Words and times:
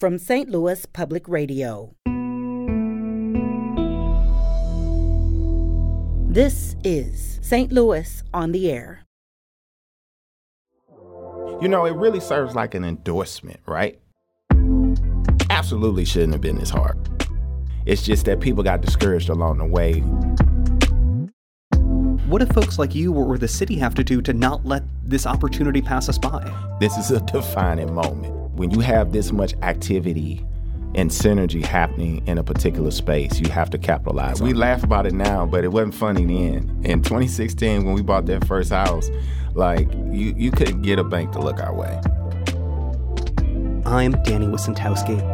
from 0.00 0.18
St. 0.18 0.48
Louis 0.48 0.86
Public 0.86 1.28
Radio. 1.28 1.94
This 6.28 6.74
is 6.82 7.38
St. 7.42 7.70
Louis 7.70 8.22
on 8.34 8.50
the 8.50 8.72
Air. 8.72 9.04
You 11.60 11.68
know, 11.68 11.86
it 11.86 11.94
really 11.94 12.18
serves 12.18 12.56
like 12.56 12.74
an 12.74 12.84
endorsement, 12.84 13.60
right? 13.66 14.00
Absolutely 15.48 16.04
shouldn't 16.04 16.32
have 16.32 16.42
been 16.42 16.58
this 16.58 16.70
hard. 16.70 16.98
It's 17.86 18.02
just 18.02 18.24
that 18.24 18.40
people 18.40 18.64
got 18.64 18.80
discouraged 18.80 19.28
along 19.28 19.58
the 19.58 19.64
way. 19.64 20.00
What 22.26 22.40
do 22.40 22.52
folks 22.52 22.80
like 22.80 22.96
you 22.96 23.12
or 23.12 23.38
the 23.38 23.46
city 23.46 23.76
have 23.76 23.94
to 23.94 24.02
do 24.02 24.20
to 24.22 24.32
not 24.32 24.66
let 24.66 24.82
this 25.04 25.24
opportunity 25.24 25.80
pass 25.80 26.08
us 26.08 26.18
by? 26.18 26.42
This 26.80 26.96
is 26.96 27.12
a 27.12 27.20
defining 27.20 27.94
moment. 27.94 28.43
When 28.54 28.70
you 28.70 28.78
have 28.80 29.12
this 29.12 29.32
much 29.32 29.54
activity 29.62 30.46
and 30.94 31.10
synergy 31.10 31.64
happening 31.64 32.24
in 32.28 32.38
a 32.38 32.44
particular 32.44 32.92
space, 32.92 33.40
you 33.40 33.50
have 33.50 33.68
to 33.70 33.78
capitalize. 33.78 34.40
We 34.40 34.52
laugh 34.52 34.84
about 34.84 35.06
it 35.06 35.12
now, 35.12 35.44
but 35.44 35.64
it 35.64 35.72
wasn't 35.72 35.94
funny 35.94 36.24
then. 36.24 36.80
In 36.84 37.02
2016, 37.02 37.84
when 37.84 37.94
we 37.94 38.02
bought 38.02 38.26
that 38.26 38.46
first 38.46 38.70
house, 38.70 39.10
like 39.54 39.92
you, 39.92 40.34
you 40.36 40.52
couldn't 40.52 40.82
get 40.82 41.00
a 41.00 41.04
bank 41.04 41.32
to 41.32 41.40
look 41.40 41.60
our 41.60 41.74
way. 41.74 42.00
I'm 43.84 44.12
Danny 44.22 44.46
Wicentowski. 44.46 45.33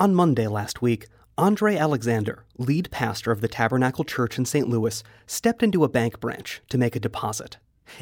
On 0.00 0.14
Monday 0.14 0.46
last 0.46 0.80
week, 0.80 1.08
Andre 1.36 1.74
Alexander, 1.74 2.44
lead 2.56 2.88
pastor 2.92 3.32
of 3.32 3.40
the 3.40 3.48
Tabernacle 3.48 4.04
Church 4.04 4.38
in 4.38 4.44
St. 4.44 4.68
Louis, 4.68 5.02
stepped 5.26 5.60
into 5.60 5.82
a 5.82 5.88
bank 5.88 6.20
branch 6.20 6.60
to 6.68 6.78
make 6.78 6.94
a 6.94 7.00
deposit. 7.00 7.56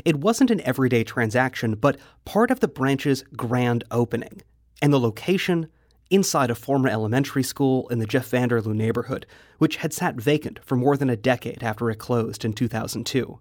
It 0.04 0.16
wasn't 0.16 0.50
an 0.50 0.60
everyday 0.60 1.04
transaction, 1.04 1.74
but 1.74 1.96
part 2.26 2.50
of 2.50 2.60
the 2.60 2.68
branch's 2.68 3.24
grand 3.34 3.82
opening. 3.90 4.42
And 4.82 4.92
the 4.92 5.00
location? 5.00 5.68
Inside 6.10 6.50
a 6.50 6.54
former 6.54 6.90
elementary 6.90 7.42
school 7.42 7.88
in 7.88 7.98
the 7.98 8.06
JeffVanderLou 8.06 8.74
neighborhood, 8.74 9.24
which 9.56 9.76
had 9.76 9.94
sat 9.94 10.16
vacant 10.16 10.60
for 10.62 10.76
more 10.76 10.98
than 10.98 11.08
a 11.08 11.16
decade 11.16 11.62
after 11.62 11.90
it 11.90 11.96
closed 11.96 12.44
in 12.44 12.52
2002. 12.52 13.40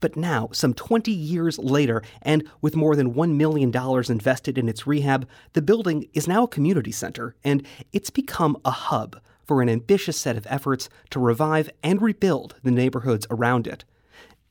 But 0.00 0.16
now, 0.16 0.48
some 0.52 0.74
20 0.74 1.10
years 1.10 1.58
later, 1.58 2.02
and 2.22 2.48
with 2.60 2.76
more 2.76 2.96
than 2.96 3.14
$1 3.14 3.34
million 3.36 3.72
invested 4.08 4.58
in 4.58 4.68
its 4.68 4.86
rehab, 4.86 5.28
the 5.52 5.62
building 5.62 6.08
is 6.12 6.28
now 6.28 6.44
a 6.44 6.48
community 6.48 6.92
center, 6.92 7.34
and 7.44 7.66
it's 7.92 8.10
become 8.10 8.56
a 8.64 8.70
hub 8.70 9.20
for 9.44 9.62
an 9.62 9.68
ambitious 9.68 10.18
set 10.18 10.36
of 10.36 10.46
efforts 10.50 10.88
to 11.10 11.18
revive 11.18 11.70
and 11.82 12.02
rebuild 12.02 12.54
the 12.62 12.70
neighborhoods 12.70 13.26
around 13.30 13.66
it. 13.66 13.84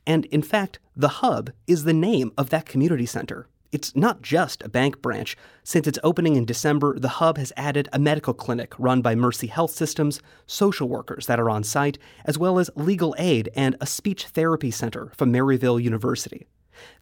And 0.06 0.24
in 0.26 0.42
fact, 0.42 0.78
the 0.96 1.08
hub 1.08 1.50
is 1.66 1.84
the 1.84 1.92
name 1.92 2.32
of 2.36 2.50
that 2.50 2.66
community 2.66 3.06
center. 3.06 3.46
It's 3.70 3.94
not 3.94 4.22
just 4.22 4.62
a 4.62 4.68
bank 4.68 5.02
branch. 5.02 5.36
Since 5.62 5.86
its 5.86 5.98
opening 6.02 6.36
in 6.36 6.46
December, 6.46 6.98
the 6.98 7.08
hub 7.08 7.36
has 7.36 7.52
added 7.54 7.86
a 7.92 7.98
medical 7.98 8.32
clinic 8.32 8.72
run 8.78 9.02
by 9.02 9.14
Mercy 9.14 9.46
Health 9.46 9.72
Systems, 9.72 10.22
social 10.46 10.88
workers 10.88 11.26
that 11.26 11.38
are 11.38 11.50
on 11.50 11.64
site, 11.64 11.98
as 12.24 12.38
well 12.38 12.58
as 12.58 12.70
legal 12.76 13.14
aid 13.18 13.50
and 13.54 13.76
a 13.78 13.86
speech 13.86 14.28
therapy 14.28 14.70
center 14.70 15.12
from 15.14 15.30
Maryville 15.30 15.82
University. 15.82 16.46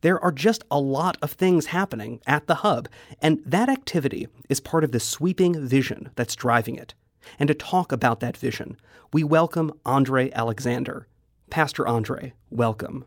There 0.00 0.18
are 0.18 0.32
just 0.32 0.64
a 0.68 0.80
lot 0.80 1.16
of 1.22 1.32
things 1.32 1.66
happening 1.66 2.20
at 2.26 2.48
the 2.48 2.56
hub, 2.56 2.88
and 3.22 3.40
that 3.46 3.68
activity 3.68 4.26
is 4.48 4.58
part 4.58 4.82
of 4.82 4.90
the 4.90 4.98
sweeping 4.98 5.64
vision 5.64 6.10
that's 6.16 6.34
driving 6.34 6.74
it. 6.74 6.94
And 7.38 7.46
to 7.46 7.54
talk 7.54 7.92
about 7.92 8.18
that 8.20 8.36
vision, 8.36 8.76
we 9.12 9.22
welcome 9.22 9.72
Andre 9.84 10.32
Alexander. 10.32 11.06
Pastor 11.48 11.86
Andre, 11.86 12.32
welcome. 12.50 13.04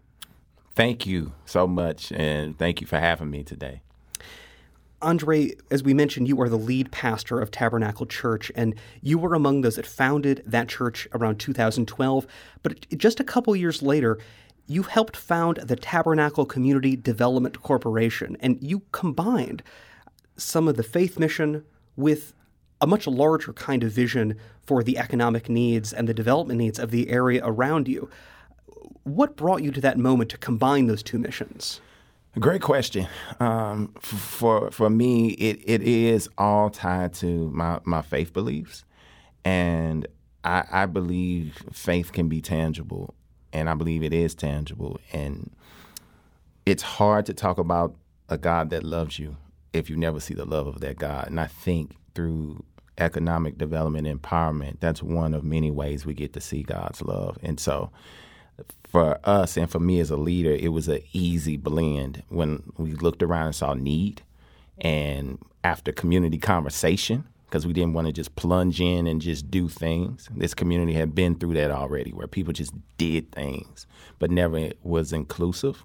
Thank 0.75 1.05
you 1.05 1.33
so 1.45 1.67
much, 1.67 2.11
and 2.11 2.57
thank 2.57 2.81
you 2.81 2.87
for 2.87 2.99
having 2.99 3.29
me 3.29 3.43
today. 3.43 3.81
Andre, 5.01 5.51
as 5.71 5.81
we 5.81 5.93
mentioned, 5.93 6.27
you 6.27 6.41
are 6.41 6.49
the 6.49 6.57
lead 6.57 6.91
pastor 6.91 7.39
of 7.39 7.51
Tabernacle 7.51 8.05
Church, 8.05 8.51
and 8.55 8.75
you 9.01 9.17
were 9.17 9.33
among 9.33 9.61
those 9.61 9.75
that 9.75 9.85
founded 9.85 10.43
that 10.45 10.67
church 10.67 11.07
around 11.13 11.39
2012. 11.39 12.27
But 12.63 12.89
just 12.97 13.19
a 13.19 13.23
couple 13.23 13.55
years 13.55 13.81
later, 13.81 14.19
you 14.67 14.83
helped 14.83 15.15
found 15.15 15.57
the 15.57 15.75
Tabernacle 15.77 16.45
Community 16.45 16.95
Development 16.95 17.61
Corporation, 17.61 18.35
and 18.41 18.57
you 18.61 18.83
combined 18.91 19.63
some 20.35 20.67
of 20.67 20.75
the 20.75 20.83
faith 20.83 21.17
mission 21.17 21.63
with 21.95 22.33
a 22.81 22.87
much 22.87 23.07
larger 23.07 23.53
kind 23.53 23.83
of 23.83 23.91
vision 23.91 24.37
for 24.61 24.83
the 24.83 24.97
economic 24.97 25.49
needs 25.49 25.91
and 25.91 26.07
the 26.07 26.13
development 26.13 26.59
needs 26.59 26.79
of 26.79 26.91
the 26.91 27.09
area 27.09 27.41
around 27.43 27.87
you. 27.87 28.09
What 29.03 29.35
brought 29.35 29.63
you 29.63 29.71
to 29.71 29.81
that 29.81 29.97
moment 29.97 30.29
to 30.31 30.37
combine 30.37 30.87
those 30.87 31.03
two 31.03 31.17
missions? 31.17 31.81
Great 32.37 32.61
question. 32.61 33.07
Um, 33.39 33.93
for 33.99 34.69
for 34.71 34.89
me, 34.89 35.29
it, 35.31 35.59
it 35.65 35.81
is 35.81 36.29
all 36.37 36.69
tied 36.69 37.13
to 37.15 37.49
my, 37.51 37.79
my 37.85 38.01
faith 38.01 38.33
beliefs, 38.33 38.85
and 39.43 40.07
I, 40.43 40.63
I 40.71 40.85
believe 40.85 41.57
faith 41.71 42.11
can 42.11 42.29
be 42.29 42.39
tangible, 42.39 43.15
and 43.51 43.67
I 43.67 43.73
believe 43.73 44.03
it 44.03 44.13
is 44.13 44.35
tangible, 44.35 44.99
and 45.11 45.51
it's 46.65 46.83
hard 46.83 47.25
to 47.25 47.33
talk 47.33 47.57
about 47.57 47.95
a 48.29 48.37
God 48.37 48.69
that 48.69 48.83
loves 48.83 49.17
you 49.17 49.35
if 49.73 49.89
you 49.89 49.97
never 49.97 50.19
see 50.19 50.35
the 50.35 50.45
love 50.45 50.67
of 50.67 50.81
that 50.81 50.99
God. 50.99 51.27
And 51.27 51.39
I 51.39 51.47
think 51.47 51.95
through 52.13 52.63
economic 52.99 53.57
development 53.57 54.07
and 54.07 54.21
empowerment, 54.21 54.79
that's 54.79 55.01
one 55.01 55.33
of 55.33 55.43
many 55.43 55.71
ways 55.71 56.05
we 56.05 56.13
get 56.13 56.33
to 56.33 56.41
see 56.41 56.61
God's 56.61 57.01
love. 57.01 57.37
And 57.41 57.59
so 57.59 57.91
for 58.87 59.19
us 59.23 59.57
and 59.57 59.69
for 59.69 59.79
me 59.79 59.99
as 59.99 60.09
a 60.09 60.17
leader, 60.17 60.51
it 60.51 60.69
was 60.69 60.87
an 60.87 61.01
easy 61.13 61.57
blend 61.57 62.23
when 62.29 62.63
we 62.77 62.93
looked 62.93 63.21
around 63.21 63.47
and 63.47 63.55
saw 63.55 63.73
need. 63.73 64.21
And 64.79 65.39
after 65.63 65.91
community 65.91 66.37
conversation, 66.37 67.25
because 67.49 67.65
we 67.65 67.73
didn't 67.73 67.93
want 67.93 68.05
to 68.05 68.13
just 68.13 68.35
plunge 68.35 68.79
in 68.79 69.07
and 69.07 69.21
just 69.21 69.49
do 69.49 69.67
things. 69.67 70.29
This 70.35 70.53
community 70.53 70.93
had 70.93 71.15
been 71.15 71.35
through 71.35 71.55
that 71.55 71.71
already, 71.71 72.11
where 72.11 72.27
people 72.27 72.53
just 72.53 72.73
did 72.97 73.31
things, 73.31 73.87
but 74.19 74.29
never 74.29 74.69
was 74.83 75.11
inclusive. 75.11 75.83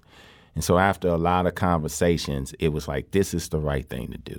And 0.53 0.63
so 0.63 0.77
after 0.77 1.07
a 1.07 1.17
lot 1.17 1.47
of 1.47 1.55
conversations, 1.55 2.53
it 2.59 2.69
was 2.69 2.87
like, 2.87 3.11
this 3.11 3.33
is 3.33 3.49
the 3.49 3.59
right 3.59 3.87
thing 3.89 4.11
to 4.11 4.17
do. 4.17 4.37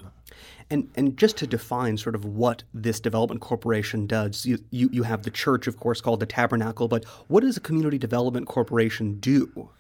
And 0.70 0.90
and 0.96 1.16
just 1.16 1.36
to 1.38 1.46
define 1.46 1.96
sort 1.96 2.14
of 2.14 2.24
what 2.24 2.62
this 2.74 3.00
development 3.00 3.40
corporation 3.40 4.06
does, 4.06 4.44
you, 4.44 4.58
you, 4.70 4.88
you 4.92 5.02
have 5.04 5.22
the 5.22 5.30
church, 5.30 5.66
of 5.66 5.78
course, 5.78 6.00
called 6.00 6.20
the 6.20 6.26
Tabernacle, 6.26 6.88
but 6.88 7.04
what 7.28 7.42
does 7.42 7.56
a 7.56 7.60
community 7.60 7.98
development 7.98 8.46
corporation 8.46 9.18
do? 9.20 9.70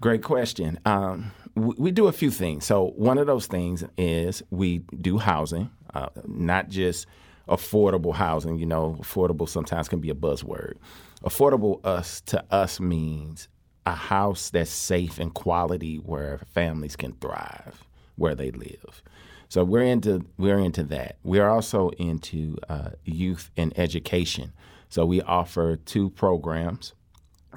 Great 0.00 0.22
question. 0.22 0.78
Um, 0.84 1.32
we, 1.54 1.74
we, 1.78 1.90
do 1.90 2.06
a 2.06 2.12
few 2.12 2.30
things. 2.30 2.64
So 2.64 2.92
one 2.96 3.18
of 3.18 3.26
those 3.26 3.46
things 3.46 3.84
is 3.98 4.42
we 4.50 4.78
do 4.78 5.18
housing, 5.18 5.70
uh, 5.94 6.08
not 6.26 6.70
just 6.70 7.06
affordable 7.48 8.14
housing. 8.14 8.58
You 8.58 8.66
know, 8.66 8.96
affordable 9.00 9.48
sometimes 9.48 9.88
can 9.88 10.00
be 10.00 10.10
a 10.10 10.14
buzzword. 10.14 10.74
Affordable 11.22 11.84
us 11.84 12.22
to 12.22 12.42
us 12.50 12.80
means 12.80 13.48
a 13.84 13.94
house 13.94 14.50
that's 14.50 14.70
safe 14.70 15.18
and 15.18 15.34
quality 15.34 15.96
where 15.96 16.40
families 16.52 16.96
can 16.96 17.12
thrive 17.12 17.84
where 18.16 18.34
they 18.34 18.50
live. 18.50 19.02
So 19.50 19.64
we're 19.64 19.82
into 19.82 20.24
we're 20.38 20.60
into 20.60 20.84
that. 20.84 21.16
We're 21.24 21.48
also 21.48 21.90
into 21.98 22.56
uh, 22.68 22.90
youth 23.04 23.50
and 23.56 23.76
education. 23.76 24.52
So 24.88 25.04
we 25.04 25.20
offer 25.22 25.74
two 25.74 26.10
programs. 26.10 26.94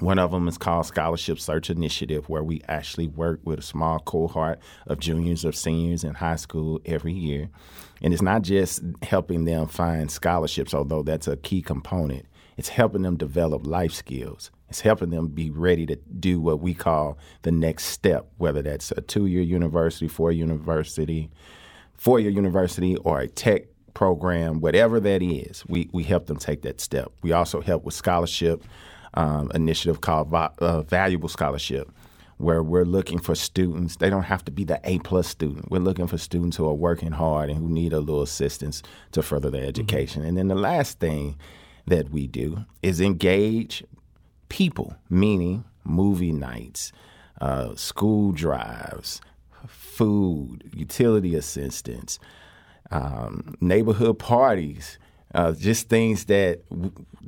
One 0.00 0.18
of 0.18 0.32
them 0.32 0.48
is 0.48 0.58
called 0.58 0.86
Scholarship 0.86 1.38
Search 1.38 1.70
Initiative, 1.70 2.28
where 2.28 2.42
we 2.42 2.62
actually 2.66 3.06
work 3.06 3.38
with 3.44 3.60
a 3.60 3.62
small 3.62 4.00
cohort 4.00 4.58
of 4.88 4.98
juniors 4.98 5.44
or 5.44 5.52
seniors 5.52 6.02
in 6.02 6.14
high 6.14 6.34
school 6.34 6.80
every 6.84 7.12
year. 7.12 7.48
And 8.02 8.12
it's 8.12 8.22
not 8.22 8.42
just 8.42 8.82
helping 9.02 9.44
them 9.44 9.68
find 9.68 10.10
scholarships, 10.10 10.74
although 10.74 11.04
that's 11.04 11.28
a 11.28 11.36
key 11.36 11.62
component. 11.62 12.26
It's 12.56 12.70
helping 12.70 13.02
them 13.02 13.16
develop 13.16 13.68
life 13.68 13.92
skills. 13.92 14.50
It's 14.68 14.80
helping 14.80 15.10
them 15.10 15.28
be 15.28 15.50
ready 15.50 15.86
to 15.86 15.94
do 15.94 16.40
what 16.40 16.58
we 16.58 16.74
call 16.74 17.18
the 17.42 17.52
next 17.52 17.84
step, 17.84 18.26
whether 18.38 18.62
that's 18.62 18.90
a 18.90 19.00
two 19.00 19.26
year 19.26 19.42
university, 19.42 20.08
four 20.08 20.32
university, 20.32 21.30
four 21.96 22.20
year 22.20 22.30
university 22.30 22.96
or 22.96 23.20
a 23.20 23.28
tech 23.28 23.64
program, 23.94 24.60
whatever 24.60 25.00
that 25.00 25.22
is, 25.22 25.64
we, 25.66 25.88
we 25.92 26.02
help 26.02 26.26
them 26.26 26.36
take 26.36 26.62
that 26.62 26.80
step. 26.80 27.12
We 27.22 27.32
also 27.32 27.60
help 27.60 27.84
with 27.84 27.94
scholarship 27.94 28.64
um, 29.14 29.50
initiative 29.54 30.00
called 30.00 30.34
uh, 30.34 30.82
Valuable 30.82 31.28
Scholarship, 31.28 31.90
where 32.38 32.62
we're 32.62 32.84
looking 32.84 33.18
for 33.20 33.34
students. 33.34 33.96
They 33.96 34.10
don't 34.10 34.24
have 34.24 34.44
to 34.46 34.50
be 34.50 34.64
the 34.64 34.80
A 34.84 34.98
plus 35.00 35.28
student. 35.28 35.70
We're 35.70 35.78
looking 35.78 36.08
for 36.08 36.18
students 36.18 36.56
who 36.56 36.66
are 36.66 36.74
working 36.74 37.12
hard 37.12 37.48
and 37.48 37.58
who 37.58 37.68
need 37.68 37.92
a 37.92 38.00
little 38.00 38.22
assistance 38.22 38.82
to 39.12 39.22
further 39.22 39.50
their 39.50 39.62
mm-hmm. 39.62 39.68
education. 39.68 40.22
Mm-hmm. 40.22 40.28
And 40.28 40.38
then 40.38 40.48
the 40.48 40.54
last 40.56 40.98
thing 40.98 41.36
that 41.86 42.10
we 42.10 42.26
do 42.26 42.64
is 42.82 43.00
engage 43.00 43.84
people, 44.48 44.96
meaning 45.08 45.64
movie 45.84 46.32
nights, 46.32 46.92
uh, 47.40 47.74
school 47.76 48.32
drives, 48.32 49.20
food, 49.94 50.70
utility 50.74 51.34
assistance, 51.34 52.18
um, 52.90 53.54
neighborhood 53.60 54.18
parties, 54.18 54.98
uh, 55.34 55.52
just 55.52 55.88
things 55.88 56.26
that 56.26 56.60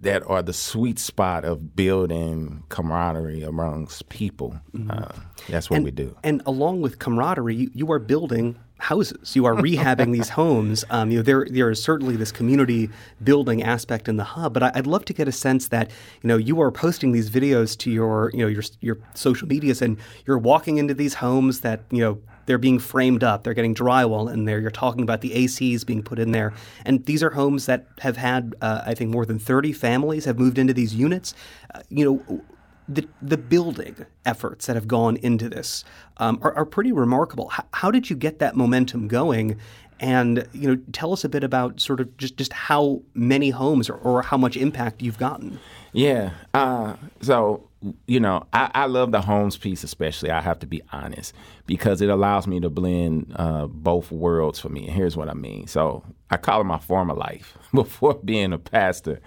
that 0.00 0.22
are 0.28 0.42
the 0.42 0.52
sweet 0.52 0.98
spot 0.98 1.44
of 1.44 1.74
building 1.74 2.62
camaraderie 2.68 3.42
amongst 3.42 4.08
people. 4.08 4.60
Mm-hmm. 4.72 4.90
Uh, 4.90 5.08
that's 5.48 5.68
what 5.68 5.76
and, 5.76 5.84
we 5.84 5.90
do. 5.90 6.16
And 6.22 6.42
along 6.46 6.82
with 6.82 6.98
camaraderie, 6.98 7.56
you, 7.56 7.70
you 7.74 7.90
are 7.90 7.98
building 7.98 8.56
houses. 8.78 9.34
You 9.34 9.46
are 9.46 9.54
rehabbing 9.54 10.12
these 10.12 10.28
homes. 10.40 10.84
Um, 10.90 11.10
you 11.10 11.18
know, 11.18 11.22
there 11.22 11.46
there 11.50 11.70
is 11.70 11.82
certainly 11.82 12.16
this 12.16 12.30
community 12.30 12.90
building 13.24 13.62
aspect 13.62 14.08
in 14.08 14.16
the 14.16 14.24
hub, 14.24 14.54
but 14.54 14.62
I, 14.62 14.70
would 14.76 14.86
love 14.86 15.04
to 15.06 15.12
get 15.12 15.26
a 15.26 15.32
sense 15.32 15.68
that 15.68 15.90
you 16.22 16.28
know 16.28 16.36
you 16.36 16.60
are 16.60 16.70
posting 16.70 17.12
these 17.12 17.30
videos 17.30 17.76
to 17.78 17.90
your 17.90 18.30
you 18.32 18.40
know 18.40 18.48
your 18.48 18.62
your 18.80 18.98
social 19.14 19.48
medias, 19.48 19.82
and 19.82 19.98
you're 20.26 20.38
walking 20.38 20.76
into 20.78 20.94
these 20.94 21.14
homes 21.14 21.60
that 21.60 21.82
you 21.90 22.00
know 22.00 22.18
they're 22.46 22.58
being 22.58 22.78
framed 22.78 23.22
up. 23.22 23.44
They're 23.44 23.54
getting 23.54 23.75
drywall 23.75 24.32
in 24.32 24.44
there. 24.44 24.58
You're 24.58 24.70
talking 24.70 25.02
about 25.02 25.20
the 25.20 25.31
ACs 25.31 25.84
being 25.84 26.02
put 26.02 26.19
in 26.19 26.32
there, 26.32 26.52
and 26.84 27.04
these 27.04 27.22
are 27.22 27.31
homes 27.31 27.66
that 27.66 27.87
have 28.00 28.16
had 28.16 28.54
uh, 28.60 28.82
I 28.87 28.94
think 28.94 29.10
more 29.10 29.26
than 29.26 29.38
30 29.38 29.72
families 29.72 30.25
have 30.25 30.38
moved 30.38 30.58
into 30.58 30.72
these 30.72 30.94
units. 30.94 31.34
Uh, 31.75 31.81
you 31.88 32.04
know 32.04 32.43
the 32.88 33.06
the 33.20 33.37
building 33.37 34.06
efforts 34.25 34.66
that 34.66 34.76
have 34.76 34.87
gone 34.87 35.16
into 35.16 35.48
this 35.48 35.84
um, 36.19 36.38
are, 36.43 36.54
are, 36.54 36.64
pretty 36.64 36.93
remarkable. 36.93 37.48
How, 37.48 37.64
how, 37.72 37.90
did 37.90 38.08
you 38.08 38.16
get 38.16 38.38
that 38.38 38.56
momentum 38.56 39.08
going? 39.08 39.58
And 39.99 40.46
you 40.52 40.69
know, 40.69 40.82
tell 40.92 41.12
us 41.12 41.25
a 41.25 41.28
bit 41.28 41.42
about 41.42 41.81
sort 41.81 42.00
of 42.00 42.16
just, 42.16 42.37
just 42.37 42.52
how 42.52 43.02
many 43.14 43.50
homes 43.50 43.88
or, 43.88 43.96
or 43.96 44.22
how 44.22 44.37
much 44.37 44.56
impact 44.56 45.02
you've 45.02 45.19
gotten. 45.19 45.58
Yeah. 45.92 46.31
Uh, 46.52 46.96
so 47.22 47.65
you 48.06 48.20
know, 48.20 48.46
I, 48.52 48.70
I, 48.75 48.87
love 48.87 49.12
the 49.12 49.20
homes 49.20 49.56
piece 49.56 49.84
especially. 49.84 50.31
I 50.31 50.40
have 50.40 50.58
to 50.61 50.67
be 50.67 50.82
honest 50.93 51.34
because 51.67 52.00
it 52.00 52.08
allows 52.08 52.46
me 52.46 52.58
to 52.61 52.70
blend 52.70 53.32
uh, 53.37 53.67
both 53.67 54.11
worlds 54.11 54.58
for 54.58 54.69
me. 54.69 54.87
And 54.87 54.96
here's 54.96 55.17
what 55.17 55.28
I 55.28 55.34
mean. 55.34 55.67
So 55.67 56.02
I 56.31 56.37
call 56.38 56.62
it 56.62 56.64
my 56.64 56.78
former 56.78 57.14
life 57.14 57.56
before 57.75 58.14
being 58.14 58.52
a 58.52 58.58
pastor. 58.58 59.20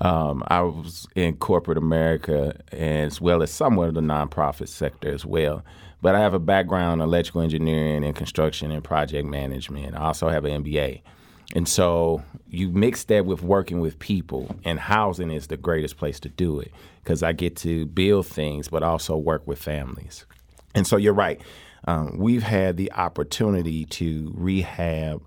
Um, 0.00 0.44
I 0.48 0.60
was 0.60 1.08
in 1.16 1.36
corporate 1.36 1.78
America 1.78 2.60
as 2.70 3.20
well 3.20 3.42
as 3.42 3.50
somewhat 3.50 3.88
of 3.88 3.94
the 3.94 4.02
nonprofit 4.02 4.68
sector 4.68 5.12
as 5.12 5.24
well. 5.24 5.64
But 6.02 6.14
I 6.14 6.20
have 6.20 6.34
a 6.34 6.38
background 6.38 7.00
in 7.00 7.08
electrical 7.08 7.40
engineering 7.40 8.04
and 8.04 8.14
construction 8.14 8.70
and 8.70 8.84
project 8.84 9.26
management. 9.26 9.96
I 9.96 10.02
also 10.02 10.28
have 10.28 10.44
an 10.44 10.62
MBA. 10.62 11.00
And 11.54 11.68
so 11.68 12.22
you 12.48 12.70
mix 12.70 13.04
that 13.04 13.24
with 13.24 13.42
working 13.42 13.80
with 13.80 13.98
people, 13.98 14.54
and 14.64 14.78
housing 14.78 15.30
is 15.30 15.46
the 15.46 15.56
greatest 15.56 15.96
place 15.96 16.18
to 16.20 16.28
do 16.28 16.60
it 16.60 16.72
because 17.02 17.22
I 17.22 17.32
get 17.32 17.56
to 17.58 17.86
build 17.86 18.26
things, 18.26 18.68
but 18.68 18.82
also 18.82 19.16
work 19.16 19.46
with 19.46 19.58
families. 19.58 20.26
And 20.74 20.86
so 20.86 20.96
you're 20.96 21.14
right. 21.14 21.40
Um, 21.86 22.18
we've 22.18 22.42
had 22.42 22.76
the 22.76 22.92
opportunity 22.92 23.84
to 23.86 24.32
rehab 24.34 25.22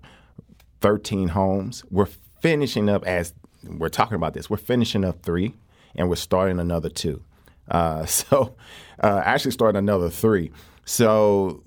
13 0.80 1.28
homes. 1.28 1.84
We're 1.90 2.08
finishing 2.40 2.88
up 2.88 3.06
as 3.06 3.32
we're 3.64 3.88
talking 3.88 4.14
about 4.14 4.34
this. 4.34 4.48
We're 4.48 4.56
finishing 4.58 5.04
up 5.04 5.22
three, 5.22 5.54
and 5.94 6.08
we're 6.08 6.16
starting 6.16 6.58
another 6.58 6.88
two. 6.88 7.22
Uh, 7.68 8.04
so, 8.06 8.56
uh, 9.02 9.22
actually, 9.24 9.52
starting 9.52 9.78
another 9.78 10.10
three. 10.10 10.52
So, 10.90 11.62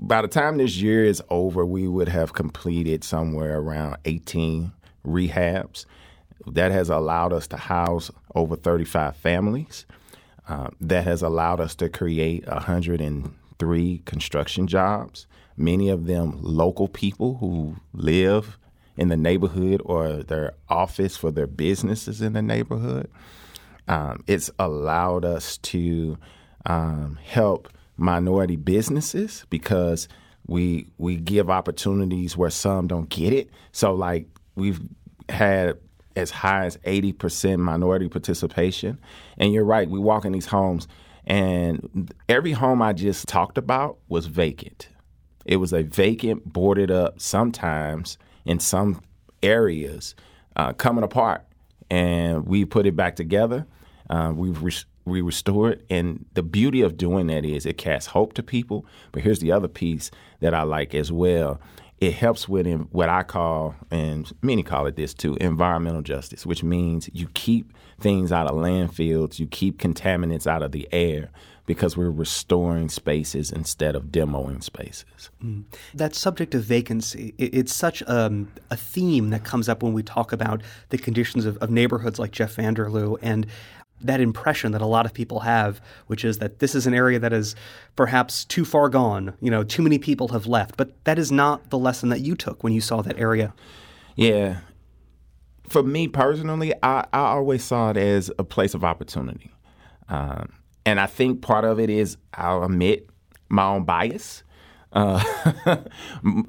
by 0.00 0.22
the 0.22 0.28
time 0.28 0.56
this 0.56 0.78
year 0.78 1.04
is 1.04 1.22
over, 1.28 1.66
we 1.66 1.86
would 1.86 2.08
have 2.08 2.32
completed 2.32 3.04
somewhere 3.04 3.58
around 3.58 3.98
18 4.06 4.72
rehabs. 5.06 5.84
That 6.46 6.72
has 6.72 6.88
allowed 6.88 7.34
us 7.34 7.46
to 7.48 7.58
house 7.58 8.10
over 8.34 8.56
35 8.56 9.14
families. 9.14 9.84
Uh, 10.48 10.70
that 10.80 11.04
has 11.04 11.20
allowed 11.20 11.60
us 11.60 11.74
to 11.74 11.90
create 11.90 12.48
103 12.48 14.02
construction 14.06 14.68
jobs, 14.68 15.26
many 15.58 15.90
of 15.90 16.06
them 16.06 16.38
local 16.40 16.88
people 16.88 17.36
who 17.36 17.76
live 17.92 18.56
in 18.96 19.08
the 19.08 19.18
neighborhood 19.18 19.82
or 19.84 20.22
their 20.22 20.54
office 20.70 21.14
for 21.14 21.30
their 21.30 21.46
businesses 21.46 22.22
in 22.22 22.32
the 22.32 22.42
neighborhood. 22.42 23.10
Um, 23.86 24.24
it's 24.26 24.50
allowed 24.58 25.26
us 25.26 25.58
to 25.58 26.16
um, 26.64 27.18
help 27.22 27.68
minority 27.96 28.56
businesses 28.56 29.46
because 29.50 30.08
we 30.46 30.86
we 30.98 31.16
give 31.16 31.50
opportunities 31.50 32.36
where 32.36 32.50
some 32.50 32.86
don't 32.86 33.08
get 33.08 33.32
it. 33.32 33.50
So 33.72 33.94
like 33.94 34.26
we've 34.54 34.80
had 35.28 35.78
as 36.16 36.30
high 36.30 36.64
as 36.66 36.76
80% 36.78 37.58
minority 37.58 38.08
participation. 38.08 39.00
And 39.36 39.52
you're 39.52 39.64
right, 39.64 39.88
we 39.88 39.98
walk 39.98 40.24
in 40.24 40.32
these 40.32 40.46
homes 40.46 40.86
and 41.26 42.12
every 42.28 42.52
home 42.52 42.82
I 42.82 42.92
just 42.92 43.26
talked 43.26 43.58
about 43.58 43.98
was 44.08 44.26
vacant. 44.26 44.88
It 45.44 45.56
was 45.56 45.72
a 45.72 45.82
vacant, 45.82 46.44
boarded 46.52 46.90
up, 46.90 47.20
sometimes 47.20 48.18
in 48.44 48.60
some 48.60 49.00
areas 49.42 50.14
uh, 50.56 50.72
coming 50.72 51.04
apart, 51.04 51.44
and 51.90 52.46
we 52.46 52.64
put 52.64 52.86
it 52.86 52.96
back 52.96 53.16
together. 53.16 53.66
Uh, 54.08 54.32
we've 54.34 54.62
re- 54.62 54.72
we 55.04 55.20
restore 55.20 55.70
it, 55.70 55.84
and 55.90 56.24
the 56.34 56.42
beauty 56.42 56.80
of 56.80 56.96
doing 56.96 57.26
that 57.28 57.44
is 57.44 57.66
it 57.66 57.78
casts 57.78 58.08
hope 58.08 58.32
to 58.34 58.42
people. 58.42 58.86
But 59.12 59.22
here's 59.22 59.40
the 59.40 59.52
other 59.52 59.68
piece 59.68 60.10
that 60.40 60.54
I 60.54 60.62
like 60.62 60.94
as 60.94 61.12
well. 61.12 61.60
It 62.00 62.14
helps 62.14 62.48
with 62.48 62.66
what 62.90 63.08
I 63.08 63.22
call, 63.22 63.74
and 63.90 64.30
many 64.42 64.62
call 64.62 64.86
it 64.86 64.96
this 64.96 65.14
too, 65.14 65.36
environmental 65.40 66.02
justice, 66.02 66.44
which 66.44 66.62
means 66.62 67.08
you 67.12 67.28
keep 67.34 67.72
things 68.00 68.32
out 68.32 68.46
of 68.46 68.56
landfills, 68.56 69.38
you 69.38 69.46
keep 69.46 69.78
contaminants 69.78 70.46
out 70.46 70.62
of 70.62 70.72
the 70.72 70.88
air, 70.92 71.30
because 71.66 71.96
we're 71.96 72.10
restoring 72.10 72.90
spaces 72.90 73.50
instead 73.50 73.94
of 73.94 74.06
demoing 74.06 74.62
spaces. 74.62 75.30
Mm. 75.42 75.64
That 75.94 76.14
subject 76.14 76.54
of 76.54 76.62
vacancy, 76.62 77.32
it's 77.38 77.74
such 77.74 78.02
um, 78.06 78.52
a 78.70 78.76
theme 78.76 79.30
that 79.30 79.44
comes 79.44 79.68
up 79.68 79.82
when 79.82 79.94
we 79.94 80.02
talk 80.02 80.32
about 80.32 80.62
the 80.90 80.98
conditions 80.98 81.46
of, 81.46 81.56
of 81.58 81.70
neighborhoods 81.70 82.18
like 82.18 82.32
JeffVanderLou. 82.32 83.16
And 83.22 83.46
that 84.04 84.20
impression 84.20 84.72
that 84.72 84.82
a 84.82 84.86
lot 84.86 85.06
of 85.06 85.14
people 85.14 85.40
have, 85.40 85.80
which 86.06 86.24
is 86.24 86.38
that 86.38 86.58
this 86.58 86.74
is 86.74 86.86
an 86.86 86.94
area 86.94 87.18
that 87.18 87.32
is 87.32 87.56
perhaps 87.96 88.44
too 88.44 88.64
far 88.64 88.88
gone. 88.88 89.34
You 89.40 89.50
know, 89.50 89.64
too 89.64 89.82
many 89.82 89.98
people 89.98 90.28
have 90.28 90.46
left. 90.46 90.76
But 90.76 91.04
that 91.04 91.18
is 91.18 91.32
not 91.32 91.70
the 91.70 91.78
lesson 91.78 92.10
that 92.10 92.20
you 92.20 92.34
took 92.34 92.62
when 92.62 92.72
you 92.72 92.80
saw 92.80 93.02
that 93.02 93.18
area. 93.18 93.54
Yeah. 94.16 94.58
For 95.68 95.82
me 95.82 96.08
personally, 96.08 96.74
I, 96.82 97.06
I 97.12 97.20
always 97.20 97.64
saw 97.64 97.90
it 97.90 97.96
as 97.96 98.30
a 98.38 98.44
place 98.44 98.74
of 98.74 98.84
opportunity. 98.84 99.50
Um, 100.08 100.52
and 100.84 101.00
I 101.00 101.06
think 101.06 101.40
part 101.40 101.64
of 101.64 101.80
it 101.80 101.88
is 101.88 102.16
I'll 102.34 102.64
admit 102.64 103.08
my 103.48 103.64
own 103.64 103.84
bias. 103.84 104.42
Uh, 104.94 105.22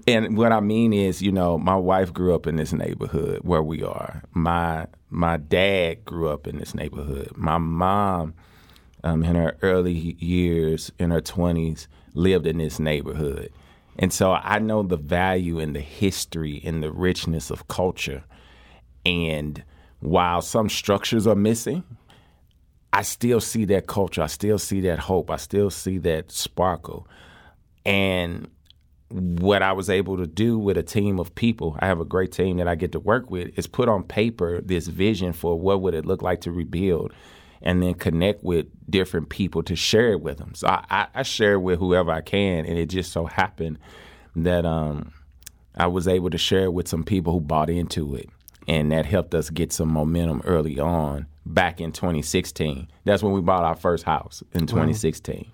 and 0.08 0.38
what 0.38 0.52
I 0.52 0.60
mean 0.60 0.94
is, 0.94 1.22
you 1.22 1.32
know, 1.32 1.58
my 1.58 1.76
wife 1.76 2.14
grew 2.14 2.36
up 2.36 2.46
in 2.46 2.56
this 2.56 2.72
neighborhood 2.72 3.40
where 3.42 3.64
we 3.64 3.84
are. 3.84 4.24
My 4.34 4.88
my 5.10 5.38
dad 5.38 6.06
grew 6.06 6.30
up 6.30 6.48
in 6.48 6.60
this 6.60 6.76
neighborhood. 6.76 7.32
My 7.36 7.58
mom, 7.58 8.36
um, 9.04 9.24
in 9.24 9.36
her 9.36 9.58
early 9.64 9.94
years, 10.20 10.92
in 11.00 11.10
her 11.10 11.22
twenties, 11.22 11.88
lived 12.14 12.46
in 12.46 12.60
this 12.60 12.80
neighborhood, 12.80 13.52
and 13.98 14.14
so 14.14 14.34
I 14.34 14.60
know 14.60 14.84
the 14.84 14.98
value 14.98 15.60
and 15.60 15.76
the 15.76 15.82
history 15.82 16.62
and 16.64 16.84
the 16.84 16.92
richness 16.92 17.50
of 17.50 17.68
culture. 17.68 18.24
And 19.06 19.64
while 20.00 20.42
some 20.42 20.70
structures 20.70 21.26
are 21.26 21.36
missing, 21.36 21.84
I 22.94 23.02
still 23.02 23.42
see 23.42 23.66
that 23.66 23.88
culture. 23.88 24.22
I 24.22 24.28
still 24.28 24.58
see 24.60 24.82
that 24.82 25.00
hope. 25.00 25.32
I 25.32 25.38
still 25.38 25.70
see 25.70 25.98
that 26.00 26.32
sparkle. 26.32 27.08
And 27.86 28.48
what 29.10 29.62
I 29.62 29.72
was 29.72 29.90
able 29.90 30.18
to 30.18 30.28
do 30.28 30.58
with 30.58 30.78
a 30.78 30.84
team 30.84 31.20
of 31.20 31.36
people, 31.36 31.78
I 31.80 31.88
have 31.88 32.00
a 32.00 32.06
great 32.06 32.32
team 32.32 32.58
that 32.58 32.68
I 32.68 32.76
get 32.76 32.92
to 32.94 33.00
work 33.00 33.30
with, 33.30 33.58
is 33.58 33.68
put 33.68 33.88
on 33.88 34.04
paper 34.04 34.62
this 34.62 34.88
vision 34.88 35.34
for 35.34 35.60
what 35.60 35.82
would 35.82 35.94
it 35.94 36.06
look 36.06 36.22
like 36.22 36.42
to 36.42 36.52
rebuild 36.52 37.14
and 37.62 37.82
then 37.82 37.94
connect 37.94 38.44
with 38.44 38.68
different 38.90 39.30
people 39.30 39.64
to 39.64 39.76
share 39.76 40.12
it 40.12 40.22
with 40.22 40.38
them. 40.38 40.54
So 40.56 40.68
I, 40.68 41.08
I 41.14 41.24
share 41.24 41.54
it 41.54 41.60
with 41.60 41.80
whoever 41.80 42.12
I 42.12 42.22
can. 42.22 42.66
And 42.66 42.78
it 42.78 42.88
just 42.88 43.12
so 43.12 43.26
happened 43.26 43.80
that 44.36 44.66
um, 44.66 45.14
I 45.76 45.88
was 45.88 46.08
able 46.08 46.30
to 46.30 46.38
share 46.38 46.66
it 46.66 46.74
with 46.74 46.88
some 46.88 47.04
people 47.04 47.34
who 47.34 47.42
bought 47.42 47.70
into 47.70 48.16
it. 48.16 48.30
And 48.68 48.92
that 48.92 49.06
helped 49.06 49.36
us 49.36 49.50
get 49.50 49.72
some 49.72 49.90
momentum 49.90 50.42
early 50.46 50.80
on 50.80 51.28
back 51.46 51.80
in 51.80 51.92
2016. 51.92 52.88
That's 53.04 53.22
when 53.22 53.34
we 53.34 53.42
bought 53.42 53.64
our 53.64 53.76
first 53.76 54.04
house 54.04 54.44
in 54.54 54.66
2016. 54.66 55.52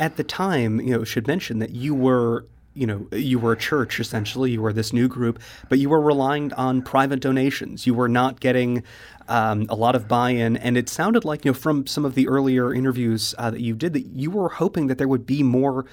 At 0.00 0.16
the 0.16 0.24
time, 0.24 0.80
you 0.80 0.96
know, 0.96 1.04
should 1.04 1.28
mention 1.28 1.60
that 1.60 1.70
you 1.70 1.94
were 1.94 2.46
you 2.74 2.86
know, 2.86 3.06
you 3.12 3.38
were 3.38 3.52
a 3.52 3.58
church 3.58 3.98
essentially. 3.98 4.52
You 4.52 4.62
were 4.62 4.72
this 4.72 4.92
new 4.92 5.08
group, 5.08 5.40
but 5.68 5.78
you 5.78 5.88
were 5.88 6.00
relying 6.00 6.52
on 6.54 6.82
private 6.82 7.20
donations. 7.20 7.86
You 7.86 7.94
were 7.94 8.08
not 8.08 8.40
getting 8.40 8.84
um, 9.28 9.66
a 9.68 9.74
lot 9.74 9.94
of 9.96 10.08
buy-in, 10.08 10.56
and 10.56 10.76
it 10.76 10.88
sounded 10.88 11.24
like 11.24 11.44
you 11.44 11.50
know 11.50 11.54
from 11.54 11.86
some 11.86 12.04
of 12.04 12.14
the 12.14 12.28
earlier 12.28 12.72
interviews 12.72 13.34
uh, 13.38 13.50
that 13.50 13.60
you 13.60 13.74
did 13.74 13.92
that 13.92 14.06
you 14.06 14.30
were 14.30 14.48
hoping 14.48 14.86
that 14.86 14.98
there 14.98 15.08
would 15.08 15.26
be 15.26 15.42
more, 15.42 15.84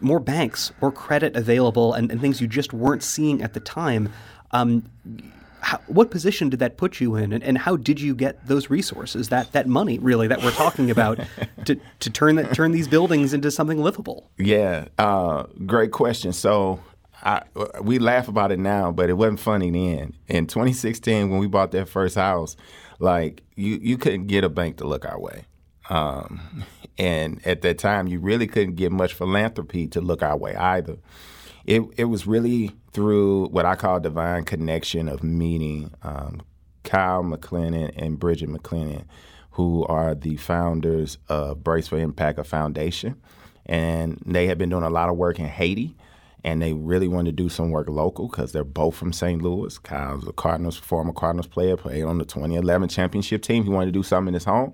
more 0.00 0.20
banks, 0.20 0.72
more 0.80 0.92
credit 0.92 1.36
available, 1.36 1.94
and, 1.94 2.10
and 2.10 2.20
things 2.20 2.40
you 2.40 2.48
just 2.48 2.72
weren't 2.72 3.02
seeing 3.02 3.40
at 3.40 3.54
the 3.54 3.60
time. 3.60 4.12
Um, 4.50 4.90
how, 5.66 5.78
what 5.88 6.12
position 6.12 6.48
did 6.48 6.60
that 6.60 6.76
put 6.76 7.00
you 7.00 7.16
in, 7.16 7.32
and, 7.32 7.42
and, 7.42 7.58
how 7.58 7.74
did 7.74 8.00
you 8.00 8.14
get 8.14 8.46
those 8.46 8.70
resources, 8.70 9.30
that 9.30 9.50
that 9.50 9.66
money, 9.66 9.98
really, 9.98 10.28
that 10.28 10.40
we're 10.44 10.52
talking 10.52 10.92
about, 10.92 11.18
to, 11.64 11.74
to 11.98 12.08
turn 12.08 12.36
that 12.36 12.54
turn 12.54 12.70
these 12.70 12.86
buildings 12.86 13.34
into 13.34 13.50
something 13.50 13.82
livable? 13.82 14.30
Yeah, 14.38 14.84
uh, 14.96 15.42
great 15.66 15.90
question. 15.90 16.32
So 16.32 16.78
I, 17.20 17.42
we 17.82 17.98
laugh 17.98 18.28
about 18.28 18.52
it 18.52 18.60
now, 18.60 18.92
but 18.92 19.10
it 19.10 19.14
wasn't 19.14 19.40
funny 19.40 19.72
then. 19.72 20.14
In 20.28 20.46
2016, 20.46 21.30
when 21.30 21.40
we 21.40 21.48
bought 21.48 21.72
that 21.72 21.88
first 21.88 22.14
house, 22.14 22.56
like 23.00 23.42
you, 23.56 23.80
you 23.82 23.98
couldn't 23.98 24.28
get 24.28 24.44
a 24.44 24.48
bank 24.48 24.76
to 24.76 24.86
look 24.86 25.04
our 25.04 25.18
way. 25.18 25.46
Um, 25.90 26.64
and 26.96 27.44
at 27.44 27.62
that 27.62 27.80
time, 27.80 28.06
you 28.06 28.20
really 28.20 28.46
couldn't 28.46 28.76
get 28.76 28.92
much 28.92 29.14
philanthropy 29.14 29.88
to 29.88 30.00
look 30.00 30.22
our 30.22 30.36
way 30.36 30.54
either. 30.54 30.98
It, 31.66 31.82
it 31.96 32.04
was 32.04 32.26
really 32.26 32.70
through 32.92 33.48
what 33.48 33.66
I 33.66 33.74
call 33.74 34.00
divine 34.00 34.44
connection 34.44 35.08
of 35.08 35.22
meeting 35.22 35.92
um, 36.02 36.42
Kyle 36.84 37.22
McClellan 37.22 37.74
and 37.74 38.18
Bridget 38.18 38.48
McClellan, 38.48 39.06
who 39.50 39.84
are 39.86 40.14
the 40.14 40.36
founders 40.36 41.18
of 41.28 41.62
Brace 41.62 41.88
for 41.88 41.98
Impact, 41.98 42.38
a 42.38 42.44
foundation. 42.44 43.20
And 43.66 44.22
they 44.24 44.46
have 44.46 44.58
been 44.58 44.70
doing 44.70 44.84
a 44.84 44.90
lot 44.90 45.08
of 45.08 45.16
work 45.16 45.38
in 45.38 45.46
Haiti 45.46 45.96
and 46.46 46.62
they 46.62 46.72
really 46.72 47.08
wanted 47.08 47.36
to 47.36 47.42
do 47.42 47.48
some 47.48 47.72
work 47.72 47.88
local 47.88 48.28
because 48.28 48.52
they're 48.52 48.62
both 48.62 48.94
from 48.94 49.12
St. 49.12 49.42
Louis. 49.42 49.76
Kyle's 49.78 50.28
a 50.28 50.32
Cardinals, 50.32 50.76
former 50.76 51.12
Cardinals 51.12 51.48
player, 51.48 51.76
played 51.76 52.04
on 52.04 52.18
the 52.18 52.24
2011 52.24 52.88
championship 52.88 53.42
team. 53.42 53.64
He 53.64 53.68
wanted 53.68 53.86
to 53.86 53.92
do 53.92 54.04
something 54.04 54.28
in 54.28 54.34
his 54.34 54.44
home, 54.44 54.72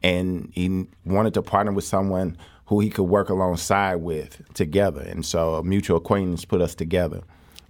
and 0.00 0.52
he 0.54 0.86
wanted 1.04 1.34
to 1.34 1.42
partner 1.42 1.72
with 1.72 1.82
someone 1.84 2.36
who 2.66 2.80
he 2.80 2.90
could 2.90 3.04
work 3.04 3.28
alongside 3.28 3.96
with 3.96 4.42
together. 4.54 5.02
And 5.02 5.24
so 5.24 5.54
a 5.56 5.62
mutual 5.62 5.96
acquaintance 5.96 6.44
put 6.44 6.60
us 6.60 6.74
together. 6.74 7.22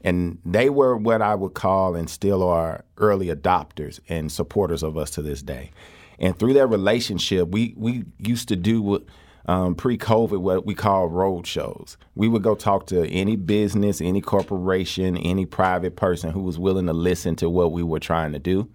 And 0.04 0.38
they 0.44 0.68
were 0.68 0.96
what 0.96 1.22
I 1.22 1.34
would 1.34 1.54
call 1.54 1.94
and 1.94 2.10
still 2.10 2.42
are 2.42 2.84
early 2.98 3.28
adopters 3.28 4.00
and 4.08 4.30
supporters 4.30 4.82
of 4.82 4.96
us 4.96 5.10
to 5.12 5.22
this 5.22 5.42
day. 5.42 5.70
And 6.18 6.38
through 6.38 6.54
that 6.54 6.66
relationship, 6.66 7.48
we, 7.48 7.74
we 7.76 8.04
used 8.18 8.48
to 8.48 8.56
do 8.56 8.82
what– 8.82 9.02
um, 9.46 9.74
pre-COVID 9.74 10.40
what 10.40 10.66
we 10.66 10.74
call 10.74 11.08
road 11.08 11.46
shows. 11.46 11.96
We 12.14 12.28
would 12.28 12.42
go 12.42 12.54
talk 12.54 12.86
to 12.88 13.06
any 13.08 13.36
business, 13.36 14.00
any 14.00 14.20
corporation, 14.20 15.16
any 15.16 15.46
private 15.46 15.96
person 15.96 16.30
who 16.30 16.42
was 16.42 16.58
willing 16.58 16.86
to 16.86 16.92
listen 16.92 17.36
to 17.36 17.50
what 17.50 17.72
we 17.72 17.82
were 17.82 18.00
trying 18.00 18.32
to 18.32 18.38
do. 18.38 18.68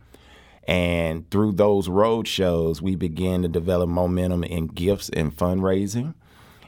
And 0.67 1.29
through 1.31 1.53
those 1.53 1.87
road 1.87 2.27
shows, 2.27 2.81
we 2.81 2.95
began 2.95 3.41
to 3.43 3.47
develop 3.47 3.89
momentum 3.89 4.43
in 4.43 4.67
gifts 4.67 5.09
and 5.09 5.35
fundraising, 5.35 6.13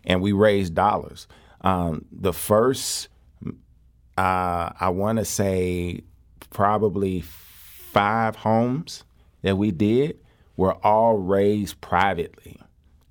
and 0.05 0.21
we 0.21 0.31
raised 0.31 0.73
dollars. 0.73 1.27
Um, 1.61 2.05
the 2.09 2.31
first, 2.31 3.09
uh, 4.17 4.71
I 4.79 4.89
want 4.89 5.19
to 5.19 5.25
say, 5.25 6.01
probably 6.49 7.21
five 7.21 8.37
homes 8.37 9.03
that 9.41 9.57
we 9.57 9.71
did 9.71 10.17
were 10.55 10.73
all 10.85 11.17
raised 11.17 11.81
privately. 11.81 12.59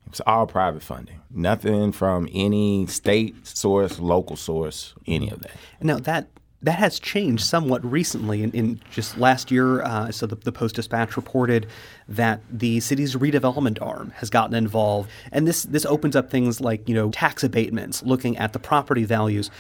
It's 0.07 0.23
all 0.27 0.47
private 0.47 0.83
funding. 0.83 1.21
Nothing 1.31 1.93
from 1.93 2.29
any 2.33 2.87
state 2.87 3.47
source, 3.47 3.99
local 3.99 4.37
source, 4.37 4.95
any 5.07 5.31
of 5.31 5.41
that. 5.41 5.53
Now 5.83 5.99
that 5.99 6.29
that 6.63 6.79
has 6.79 6.99
changed 6.99 7.45
somewhat 7.45 7.85
recently. 7.85 8.43
In, 8.43 8.51
in 8.53 8.81
just 8.91 9.17
last 9.17 9.51
year, 9.51 9.83
uh, 9.83 10.11
so 10.11 10.27
the, 10.27 10.37
the 10.37 10.53
Post 10.53 10.75
Dispatch 10.75 11.17
reported 11.17 11.67
that 12.09 12.41
the 12.51 12.81
city's 12.81 13.15
redevelopment 13.15 13.81
arm 13.81 14.13
has 14.17 14.29
gotten 14.31 14.55
involved, 14.55 15.11
and 15.31 15.47
this 15.47 15.63
this 15.65 15.87
opens 15.87 16.17
up 16.17 16.31
things 16.31 16.61
like 16.61 16.89
you 16.89 16.95
know 16.95 17.11
tax 17.11 17.45
abatements, 17.45 18.03
looking 18.03 18.37
at 18.37 18.53
the 18.53 18.59
property 18.59 19.05
values. 19.05 19.51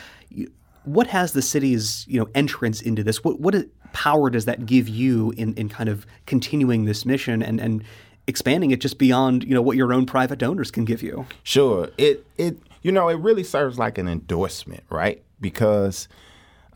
What 0.84 1.06
has 1.08 1.32
the 1.32 1.42
city's 1.42 2.04
you 2.08 2.18
know 2.18 2.28
entrance 2.34 2.80
into 2.80 3.02
this? 3.02 3.22
What 3.22 3.40
what 3.40 3.54
power 3.92 4.30
does 4.30 4.44
that 4.44 4.66
give 4.66 4.88
you 4.88 5.32
in, 5.36 5.54
in 5.54 5.68
kind 5.68 5.88
of 5.88 6.06
continuing 6.26 6.84
this 6.84 7.06
mission 7.06 7.42
and 7.42 7.60
and 7.60 7.84
expanding 8.26 8.70
it 8.70 8.80
just 8.80 8.98
beyond 8.98 9.42
you 9.42 9.54
know 9.54 9.62
what 9.62 9.76
your 9.76 9.92
own 9.92 10.06
private 10.06 10.38
donors 10.38 10.70
can 10.70 10.84
give 10.84 11.02
you. 11.02 11.26
Sure, 11.42 11.90
it 11.96 12.26
it 12.36 12.58
you 12.82 12.92
know 12.92 13.08
it 13.08 13.18
really 13.18 13.44
serves 13.44 13.78
like 13.78 13.98
an 13.98 14.06
endorsement, 14.06 14.84
right? 14.90 15.22
Because 15.40 16.08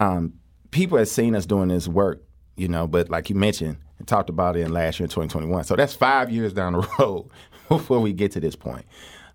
um, 0.01 0.35
people 0.71 0.99
have 0.99 1.09
seen 1.09 1.35
us 1.35 1.47
doing 1.47 1.69
this 1.69 1.89
work, 1.89 2.23
you 2.57 2.69
know, 2.69 2.87
but 2.87 3.09
like 3.09 3.31
you 3.31 3.37
mentioned, 3.37 3.79
and 3.99 4.09
talked 4.09 4.31
about 4.31 4.57
it 4.57 4.61
in 4.61 4.73
last 4.73 4.99
year 4.99 5.05
in 5.05 5.11
2021. 5.11 5.65
So 5.65 5.77
that's 5.77 5.95
five 5.95 6.31
years 6.31 6.53
down 6.53 6.73
the 6.73 6.89
road 6.99 7.29
before 7.69 8.01
we 8.01 8.13
get 8.13 8.33
to 8.33 8.41
this 8.41 8.57
point. 8.57 8.85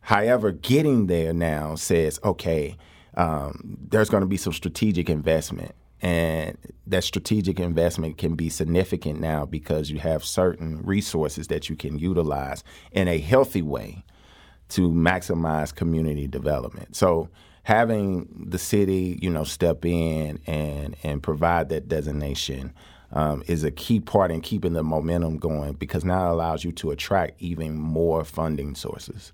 However, 0.01 0.51
getting 0.51 1.07
there 1.07 1.33
now 1.33 1.75
says, 1.75 2.19
okay, 2.23 2.77
um, 3.15 3.77
there's 3.89 4.09
going 4.09 4.21
to 4.21 4.27
be 4.27 4.37
some 4.37 4.53
strategic 4.53 5.09
investment 5.09 5.73
and 6.01 6.57
that 6.85 7.03
strategic 7.03 7.59
investment 7.59 8.17
can 8.17 8.35
be 8.35 8.49
significant 8.49 9.19
now 9.19 9.45
because 9.45 9.89
you 9.89 9.99
have 9.99 10.23
certain 10.23 10.81
resources 10.83 11.47
that 11.47 11.69
you 11.69 11.75
can 11.75 11.97
utilize 11.97 12.63
in 12.91 13.07
a 13.07 13.17
healthy 13.17 13.63
way 13.63 14.03
to 14.69 14.89
maximize 14.91 15.73
community 15.73 16.27
development. 16.27 16.95
So 16.95 17.29
having 17.67 18.45
the 18.47 18.57
city, 18.57 19.19
you 19.21 19.29
know, 19.29 19.43
step 19.43 19.83
in 19.83 20.39
and 20.47 20.95
and 21.03 21.21
provide 21.21 21.67
that 21.67 21.89
designation 21.89 22.73
um, 23.11 23.43
is 23.45 23.65
a 23.65 23.71
key 23.71 23.99
part 23.99 24.31
in 24.31 24.39
keeping 24.39 24.71
the 24.71 24.83
momentum 24.83 25.37
going 25.37 25.73
because 25.73 26.05
now 26.05 26.29
it 26.29 26.31
allows 26.31 26.63
you 26.63 26.71
to 26.71 26.91
attract 26.91 27.33
even 27.41 27.77
more 27.77 28.23
funding 28.23 28.73
sources. 28.73 29.33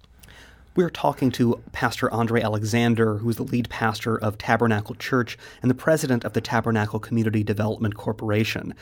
We're 0.75 0.89
talking 0.89 1.29
to 1.33 1.61
Pastor 1.73 2.11
Andre 2.11 2.41
Alexander, 2.41 3.17
who 3.17 3.29
is 3.29 3.35
the 3.35 3.43
lead 3.43 3.69
pastor 3.69 4.17
of 4.17 4.39
Tabernacle 4.39 4.95
Church 4.95 5.37
and 5.61 5.69
the 5.69 5.75
president 5.75 6.25
of 6.25 6.33
the 6.33 6.41
Tabernacle 6.41 6.99
Community 6.99 7.43
Development 7.43 7.95
Corporation. 7.95 8.73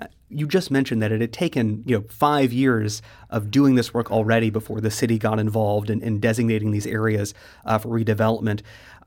Uh, 0.00 0.06
you 0.28 0.46
just 0.46 0.70
mentioned 0.70 1.02
that 1.02 1.10
it 1.10 1.20
had 1.20 1.32
taken 1.32 1.82
you 1.84 1.98
know 1.98 2.04
five 2.08 2.52
years 2.52 3.02
of 3.28 3.50
doing 3.50 3.74
this 3.74 3.92
work 3.92 4.12
already 4.12 4.50
before 4.50 4.80
the 4.80 4.92
city 4.92 5.18
got 5.18 5.40
involved 5.40 5.90
in, 5.90 6.00
in 6.00 6.20
designating 6.20 6.70
these 6.70 6.86
areas 6.86 7.34
uh, 7.64 7.76
for 7.76 7.88
redevelopment. 7.88 8.62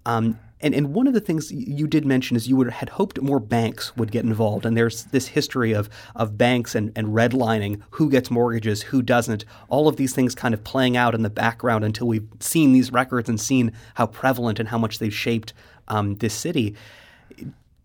Um, 0.05 0.39
and, 0.63 0.73
and 0.73 0.93
one 0.93 1.07
of 1.07 1.13
the 1.13 1.19
things 1.19 1.51
you 1.51 1.87
did 1.87 2.05
mention 2.05 2.37
is 2.37 2.47
you 2.47 2.55
would, 2.55 2.69
had 2.71 2.87
hoped 2.87 3.21
more 3.21 3.41
banks 3.41 3.95
would 3.97 4.11
get 4.11 4.23
involved. 4.23 4.65
And 4.65 4.77
there's 4.77 5.03
this 5.05 5.27
history 5.27 5.73
of, 5.73 5.89
of 6.15 6.37
banks 6.37 6.73
and, 6.73 6.93
and 6.95 7.09
redlining 7.09 7.81
who 7.91 8.09
gets 8.09 8.31
mortgages, 8.31 8.81
who 8.81 9.01
doesn't, 9.01 9.43
all 9.67 9.89
of 9.89 9.97
these 9.97 10.13
things 10.15 10.33
kind 10.33 10.53
of 10.53 10.63
playing 10.63 10.95
out 10.95 11.13
in 11.13 11.21
the 11.21 11.29
background 11.29 11.83
until 11.83 12.07
we've 12.07 12.27
seen 12.39 12.71
these 12.71 12.93
records 12.93 13.27
and 13.27 13.41
seen 13.41 13.73
how 13.95 14.07
prevalent 14.07 14.57
and 14.57 14.69
how 14.69 14.77
much 14.77 14.99
they've 14.99 15.13
shaped 15.13 15.53
um, 15.89 16.15
this 16.15 16.33
city. 16.33 16.75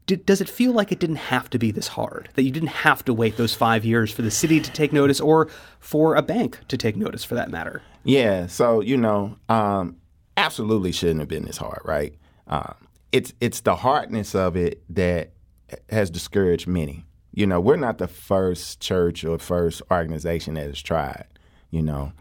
Does 0.07 0.41
it 0.41 0.49
feel 0.49 0.73
like 0.73 0.93
it 0.93 1.01
didn't 1.01 1.17
have 1.17 1.51
to 1.51 1.59
be 1.59 1.73
this 1.73 1.89
hard? 1.89 2.31
That 2.35 2.45
you 2.45 2.51
didn't 2.53 2.69
have 2.69 3.05
to 3.07 3.13
wait 3.13 3.37
those 3.37 3.55
five 3.55 3.85
years 3.85 4.11
for 4.13 4.23
the 4.23 4.31
city 4.31 4.61
to 4.61 4.71
take 4.71 4.93
notice 4.93 5.21
or 5.21 5.51
for 5.81 6.15
a 6.15 6.23
bank 6.23 6.61
to 6.69 6.79
take 6.79 6.97
notice 6.97 7.25
for 7.25 7.35
that 7.35 7.51
matter? 7.51 7.83
Yeah. 8.05 8.47
So, 8.47 8.81
you 8.81 8.97
know, 8.97 9.37
um, 9.51 9.97
absolutely 10.39 10.93
shouldn't 10.93 11.21
have 11.21 11.29
been 11.29 11.45
this 11.45 11.59
hard, 11.59 11.83
right? 11.85 12.15
Uh, 12.47 12.73
it's 13.13 13.35
it's 13.41 13.61
the 13.61 13.77
hardness 13.77 14.35
of 14.35 14.57
it 14.57 14.83
that 14.89 15.33
has 15.91 16.11
discouraged 16.11 16.67
many. 16.67 17.05
You 17.33 17.47
know, 17.47 17.61
we're 17.61 17.77
not 17.77 17.99
the 17.99 18.09
first 18.09 18.81
church 18.81 19.25
or 19.25 19.39
first 19.39 19.83
organization 19.91 20.55
that 20.55 20.67
has 20.67 20.81
tried. 20.81 21.27
You 21.71 21.83
know, 21.83 22.13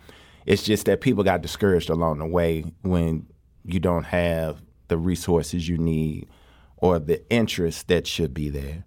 it's 0.46 0.64
just 0.64 0.86
that 0.86 1.02
people 1.02 1.24
got 1.24 1.42
discouraged 1.42 1.90
along 1.90 2.20
the 2.20 2.26
way 2.26 2.66
when 2.82 3.28
you 3.64 3.80
don't 3.80 4.06
have 4.06 4.62
the 4.88 4.98
resources 4.98 5.68
you 5.68 5.78
need 5.78 6.28
or 6.78 7.00
the 7.00 7.28
interest 7.32 7.88
that 7.88 8.08
should 8.08 8.34
be 8.34 8.50
there. 8.50 8.84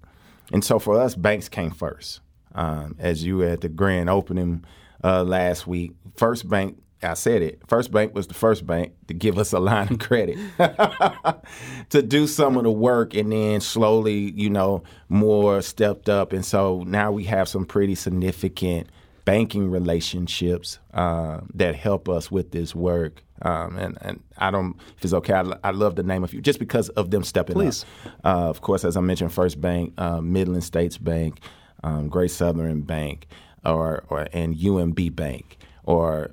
And 0.53 0.65
so 0.65 0.79
for 0.79 1.01
us, 1.01 1.15
banks 1.15 1.49
came 1.49 1.71
first. 1.71 2.21
Um, 2.55 2.97
as 2.99 3.25
you 3.25 3.39
were 3.39 3.47
at 3.47 3.61
the 3.61 3.69
grand 3.69 4.11
opening 4.11 4.65
uh, 5.05 5.23
last 5.23 5.67
week, 5.67 5.93
First 6.17 6.49
Bank 6.49 6.83
I 7.03 7.15
said 7.15 7.43
it. 7.43 7.61
First 7.67 7.93
Bank 7.93 8.15
was 8.15 8.27
the 8.27 8.35
first 8.35 8.67
bank 8.67 8.93
to 9.09 9.15
give 9.15 9.39
us 9.39 9.53
a 9.53 9.59
line 9.59 9.89
of 9.91 9.99
credit 9.99 10.39
to 11.91 12.03
do 12.03 12.27
some 12.27 12.57
of 12.57 12.65
the 12.65 12.71
work, 12.71 13.15
and 13.15 13.33
then 13.33 13.61
slowly, 13.61 14.33
you 14.33 14.51
know, 14.51 14.83
more 15.09 15.63
stepped 15.63 16.09
up, 16.09 16.33
and 16.33 16.45
so 16.45 16.85
now 16.87 17.11
we 17.11 17.25
have 17.25 17.49
some 17.49 17.65
pretty 17.65 17.95
significant 17.95 18.89
banking 19.25 19.71
relationships 19.71 20.79
uh, 20.95 21.41
that 21.55 21.75
help 21.75 22.09
us 22.09 22.31
with 22.31 22.51
this 22.51 22.75
work. 22.75 23.23
Um, 23.43 23.79
and, 23.79 23.99
and 24.03 24.23
I 24.39 24.51
don't, 24.51 24.77
if 24.99 25.05
it's 25.05 25.15
okay, 25.15 25.35
I, 25.35 25.45
I 25.65 25.71
love 25.71 25.97
the 25.97 26.03
name 26.03 26.25
of 26.25 26.35
you 26.35 26.41
just 26.41 26.59
because 26.59 26.89
of 26.91 27.11
them 27.11 27.25
stepping 27.25 27.55
Please. 27.55 27.85
up. 28.05 28.13
Uh, 28.25 28.49
of 28.51 28.61
course, 28.61 28.85
as 28.85 28.97
I 28.97 29.01
mentioned, 29.01 29.33
First 29.33 29.61
Bank, 29.61 29.95
uh, 29.99 30.21
Midland 30.21 30.65
States 30.65 30.99
Bank, 30.99 31.41
um, 31.83 32.09
Great 32.09 32.31
Southern 32.31 32.83
Bank, 32.83 33.27
or, 33.65 34.05
or 34.09 34.27
and 34.33 34.57
UMB 34.57 35.15
Bank, 35.15 35.59
or 35.85 36.31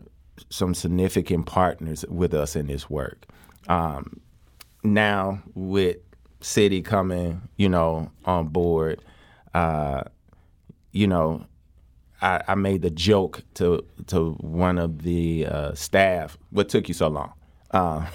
some 0.49 0.73
significant 0.73 1.45
partners 1.45 2.05
with 2.09 2.33
us 2.33 2.55
in 2.55 2.67
this 2.67 2.89
work. 2.89 3.25
Um, 3.67 4.21
now 4.83 5.41
with 5.55 5.97
City 6.41 6.81
coming, 6.81 7.41
you 7.57 7.67
know, 7.67 8.11
on 8.25 8.47
board, 8.47 9.01
uh, 9.53 10.03
you 10.91 11.07
know, 11.07 11.45
I, 12.21 12.41
I, 12.47 12.55
made 12.55 12.81
the 12.81 12.89
joke 12.89 13.43
to 13.55 13.83
to 14.07 14.33
one 14.33 14.77
of 14.77 15.03
the 15.03 15.45
uh, 15.47 15.73
staff. 15.73 16.37
What 16.51 16.69
took 16.69 16.87
you 16.87 16.93
so 16.93 17.07
long? 17.07 17.33
Uh, 17.71 18.05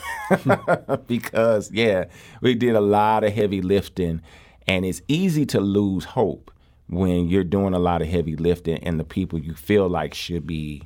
because 1.06 1.70
yeah, 1.72 2.04
we 2.40 2.54
did 2.54 2.74
a 2.74 2.80
lot 2.80 3.24
of 3.24 3.32
heavy 3.32 3.60
lifting, 3.60 4.22
and 4.66 4.84
it's 4.84 5.02
easy 5.08 5.44
to 5.46 5.60
lose 5.60 6.04
hope 6.04 6.50
when 6.88 7.28
you're 7.28 7.44
doing 7.44 7.74
a 7.74 7.78
lot 7.78 8.02
of 8.02 8.08
heavy 8.08 8.36
lifting, 8.36 8.78
and 8.78 8.98
the 8.98 9.04
people 9.04 9.38
you 9.38 9.54
feel 9.54 9.88
like 9.88 10.14
should 10.14 10.46
be 10.46 10.82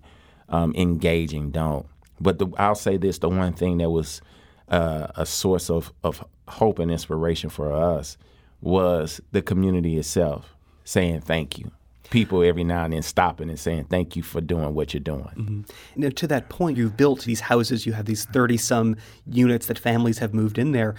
um, 0.48 0.74
engaging 0.76 1.50
don't. 1.50 1.86
But 2.20 2.38
the, 2.38 2.46
I'll 2.58 2.74
say 2.74 2.96
this: 2.96 3.18
the 3.18 3.28
one 3.28 3.52
thing 3.52 3.78
that 3.78 3.90
was 3.90 4.20
uh, 4.68 5.08
a 5.16 5.26
source 5.26 5.70
of, 5.70 5.92
of 6.02 6.24
hope 6.48 6.78
and 6.78 6.90
inspiration 6.90 7.50
for 7.50 7.72
us 7.72 8.16
was 8.60 9.20
the 9.32 9.42
community 9.42 9.98
itself 9.98 10.54
saying 10.84 11.20
thank 11.20 11.58
you. 11.58 11.70
People 12.10 12.44
every 12.44 12.62
now 12.62 12.84
and 12.84 12.92
then 12.92 13.02
stopping 13.02 13.48
and 13.48 13.58
saying 13.58 13.86
thank 13.86 14.14
you 14.14 14.22
for 14.22 14.40
doing 14.40 14.74
what 14.74 14.94
you're 14.94 15.00
doing. 15.00 15.24
Mm-hmm. 15.36 15.60
Now, 15.96 16.10
to 16.10 16.26
that 16.28 16.48
point, 16.48 16.78
you've 16.78 16.96
built 16.96 17.24
these 17.24 17.40
houses. 17.40 17.84
You 17.84 17.94
have 17.94 18.06
these 18.06 18.24
thirty 18.24 18.56
some 18.56 18.96
units 19.26 19.66
that 19.66 19.78
families 19.78 20.18
have 20.18 20.32
moved 20.32 20.56
in 20.56 20.72
there. 20.72 20.94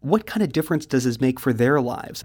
What 0.00 0.26
kind 0.26 0.42
of 0.42 0.52
difference 0.52 0.84
does 0.84 1.04
this 1.04 1.20
make 1.20 1.38
for 1.38 1.52
their 1.52 1.80
lives? 1.80 2.24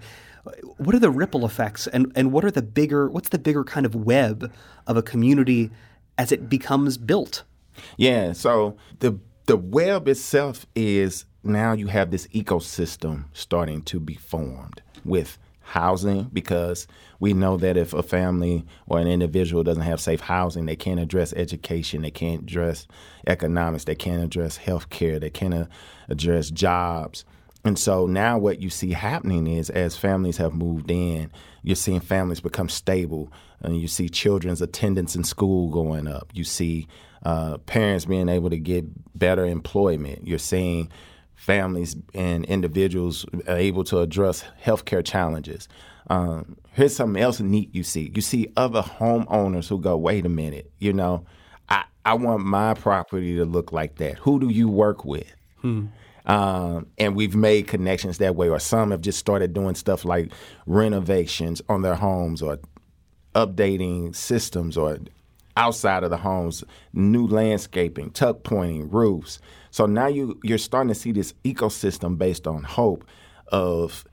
What 0.77 0.95
are 0.95 0.99
the 0.99 1.11
ripple 1.11 1.45
effects, 1.45 1.87
and, 1.87 2.11
and 2.15 2.31
what 2.31 2.43
are 2.43 2.51
the 2.51 2.61
bigger? 2.63 3.07
What's 3.07 3.29
the 3.29 3.37
bigger 3.37 3.63
kind 3.63 3.85
of 3.85 3.93
web 3.93 4.51
of 4.87 4.97
a 4.97 5.03
community 5.03 5.69
as 6.17 6.31
it 6.31 6.50
becomes 6.50 6.97
built? 6.97 7.43
Yeah. 7.97 8.33
So 8.33 8.77
the 9.00 9.19
the 9.45 9.57
web 9.57 10.07
itself 10.07 10.65
is 10.75 11.25
now 11.43 11.71
you 11.71 11.88
have 11.88 12.12
this 12.12 12.27
ecosystem 12.27 13.25
starting 13.33 13.81
to 13.83 14.00
be 14.00 14.15
formed 14.15 14.81
with 15.05 15.38
housing 15.62 16.24
because 16.31 16.88
we 17.19 17.33
know 17.33 17.57
that 17.57 17.75
if 17.77 17.93
a 17.93 18.03
family 18.03 18.65
or 18.88 19.00
an 19.00 19.07
individual 19.07 19.63
doesn't 19.63 19.83
have 19.83 20.00
safe 20.00 20.21
housing, 20.21 20.65
they 20.65 20.75
can't 20.75 21.00
address 21.00 21.33
education, 21.33 22.01
they 22.01 22.12
can't 22.12 22.43
address 22.43 22.88
economics, 23.25 23.83
they 23.83 23.95
can't 23.95 24.24
address 24.24 24.57
health 24.57 24.89
care, 24.89 25.19
they 25.19 25.29
can't 25.29 25.67
address 26.09 26.50
jobs. 26.50 27.25
And 27.67 27.77
so 27.77 28.07
now 28.07 28.38
what 28.38 28.62
you 28.62 28.69
see 28.69 28.93
happening 28.93 29.45
is 29.45 29.69
as 29.69 29.97
families 29.97 30.38
have 30.38 30.53
moved 30.53 30.89
in, 30.89 31.29
you're 31.63 31.75
seeing 31.75 32.00
families 32.00 32.39
become 32.39 32.69
stable 32.69 33.29
and 33.59 33.77
you 33.77 33.89
see 33.89 34.07
children's 34.07 34.62
attendance 34.62 35.17
in 35.17 35.25
school 35.25 35.69
going 35.69 36.07
up. 36.07 36.31
You 36.33 36.45
see 36.45 36.88
uh, 37.24 37.57
parents 37.57 38.05
being 38.05 38.29
able 38.29 38.50
to 38.51 38.57
get 38.57 38.86
better 39.19 39.45
employment. 39.45 40.25
You're 40.25 40.39
seeing 40.39 40.89
families 41.36 41.97
and 42.13 42.45
individuals 42.45 43.25
able 43.50 43.83
to 43.83 44.00
address 44.00 44.45
healthcare 44.63 45.03
challenges. 45.03 45.67
Um, 46.09 46.55
here's 46.71 46.95
something 46.95 47.21
else 47.21 47.41
neat 47.41 47.75
you 47.75 47.83
see. 47.83 48.13
You 48.15 48.21
see 48.21 48.47
other 48.55 48.81
homeowners 48.81 49.67
who 49.67 49.81
go, 49.81 49.97
wait 49.97 50.25
a 50.25 50.29
minute, 50.29 50.71
you 50.79 50.93
know, 50.93 51.25
I, 51.67 51.83
I 52.05 52.13
want 52.13 52.45
my 52.45 52.75
property 52.75 53.36
to 53.36 53.43
look 53.43 53.74
like 53.74 53.97
that. 53.97 54.19
Who 54.19 54.39
do 54.39 54.47
you 54.47 54.69
work 54.69 55.03
with? 55.03 55.36
Hmm. 55.57 55.88
Um, 56.27 56.88
and 56.98 57.15
we've 57.15 57.36
made 57.36 57.67
connections 57.67 58.17
that 58.19 58.36
way, 58.36 58.50
or 58.50 58.60
some 58.60 58.91
have 58.91 59.01
just 59.01 59.17
started 59.17 59.53
doing 59.53 59.75
stuff 59.75 60.05
like 60.05 60.31
renovations 60.65 61.62
on 61.69 61.81
their 61.81 61.96
homes 61.96 62.41
or 62.41 62.60
updating 63.34 64.13
systems 64.13 64.77
or 64.77 64.98
outside 65.55 66.03
of 66.03 66.10
the 66.10 66.17
homes, 66.17 66.63
new 66.93 67.25
landscaping, 67.25 68.12
tuck 68.12 68.43
pointing, 68.43 68.89
roofs. 68.89 69.39
So 69.72 69.86
now 69.86 70.07
you 70.07 70.39
you're 70.43 70.57
starting 70.57 70.89
to 70.89 70.96
see 70.96 71.12
this 71.12 71.34
ecosystem 71.43 72.17
based 72.17 72.46
on 72.46 72.63
hope 72.63 73.05
of 73.48 74.03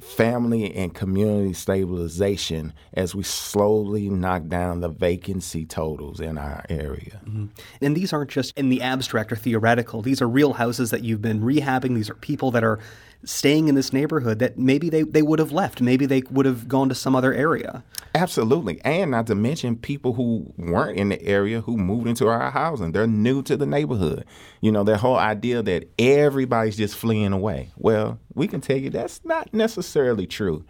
family 0.00 0.74
and 0.74 0.94
community 0.94 1.52
stabilization 1.52 2.72
as 2.92 3.14
we 3.14 3.22
slowly 3.22 4.08
knock 4.08 4.46
down 4.48 4.80
the 4.80 4.88
vacancy 4.88 5.64
totals 5.64 6.20
in 6.20 6.36
our 6.36 6.64
area. 6.68 7.20
Mm-hmm. 7.24 7.46
And 7.80 7.96
these 7.96 8.12
aren't 8.12 8.30
just 8.30 8.56
in 8.56 8.68
the 8.68 8.82
abstract 8.82 9.32
or 9.32 9.36
theoretical. 9.36 10.02
These 10.02 10.20
are 10.20 10.28
real 10.28 10.54
houses 10.54 10.90
that 10.90 11.02
you've 11.02 11.22
been 11.22 11.40
rehabbing. 11.40 11.94
These 11.94 12.10
are 12.10 12.14
people 12.14 12.50
that 12.50 12.64
are 12.64 12.78
staying 13.24 13.68
in 13.68 13.74
this 13.74 13.92
neighborhood 13.92 14.38
that 14.38 14.58
maybe 14.58 14.88
they, 14.88 15.02
they 15.02 15.22
would 15.22 15.38
have 15.38 15.52
left. 15.52 15.80
Maybe 15.80 16.06
they 16.06 16.22
would 16.30 16.46
have 16.46 16.68
gone 16.68 16.88
to 16.88 16.94
some 16.94 17.14
other 17.16 17.32
area. 17.32 17.84
Absolutely. 18.14 18.80
And 18.84 19.10
not 19.10 19.26
to 19.26 19.34
mention 19.34 19.76
people 19.76 20.12
who 20.12 20.52
weren't 20.56 20.96
in 20.96 21.08
the 21.08 21.20
area 21.22 21.60
who 21.60 21.76
moved 21.76 22.06
into 22.06 22.28
our 22.28 22.50
housing. 22.50 22.92
They're 22.92 23.06
new 23.06 23.42
to 23.42 23.56
the 23.56 23.66
neighborhood. 23.66 24.24
You 24.60 24.70
know, 24.70 24.84
that 24.84 24.98
whole 24.98 25.16
idea 25.16 25.62
that 25.62 25.88
everybody's 25.98 26.76
just 26.76 26.96
fleeing 26.96 27.32
away. 27.32 27.70
Well, 27.76 28.18
we 28.34 28.46
can 28.46 28.60
tell 28.60 28.76
you 28.76 28.90
that's 28.90 29.20
not 29.24 29.52
necessarily 29.52 30.26
true. 30.26 30.64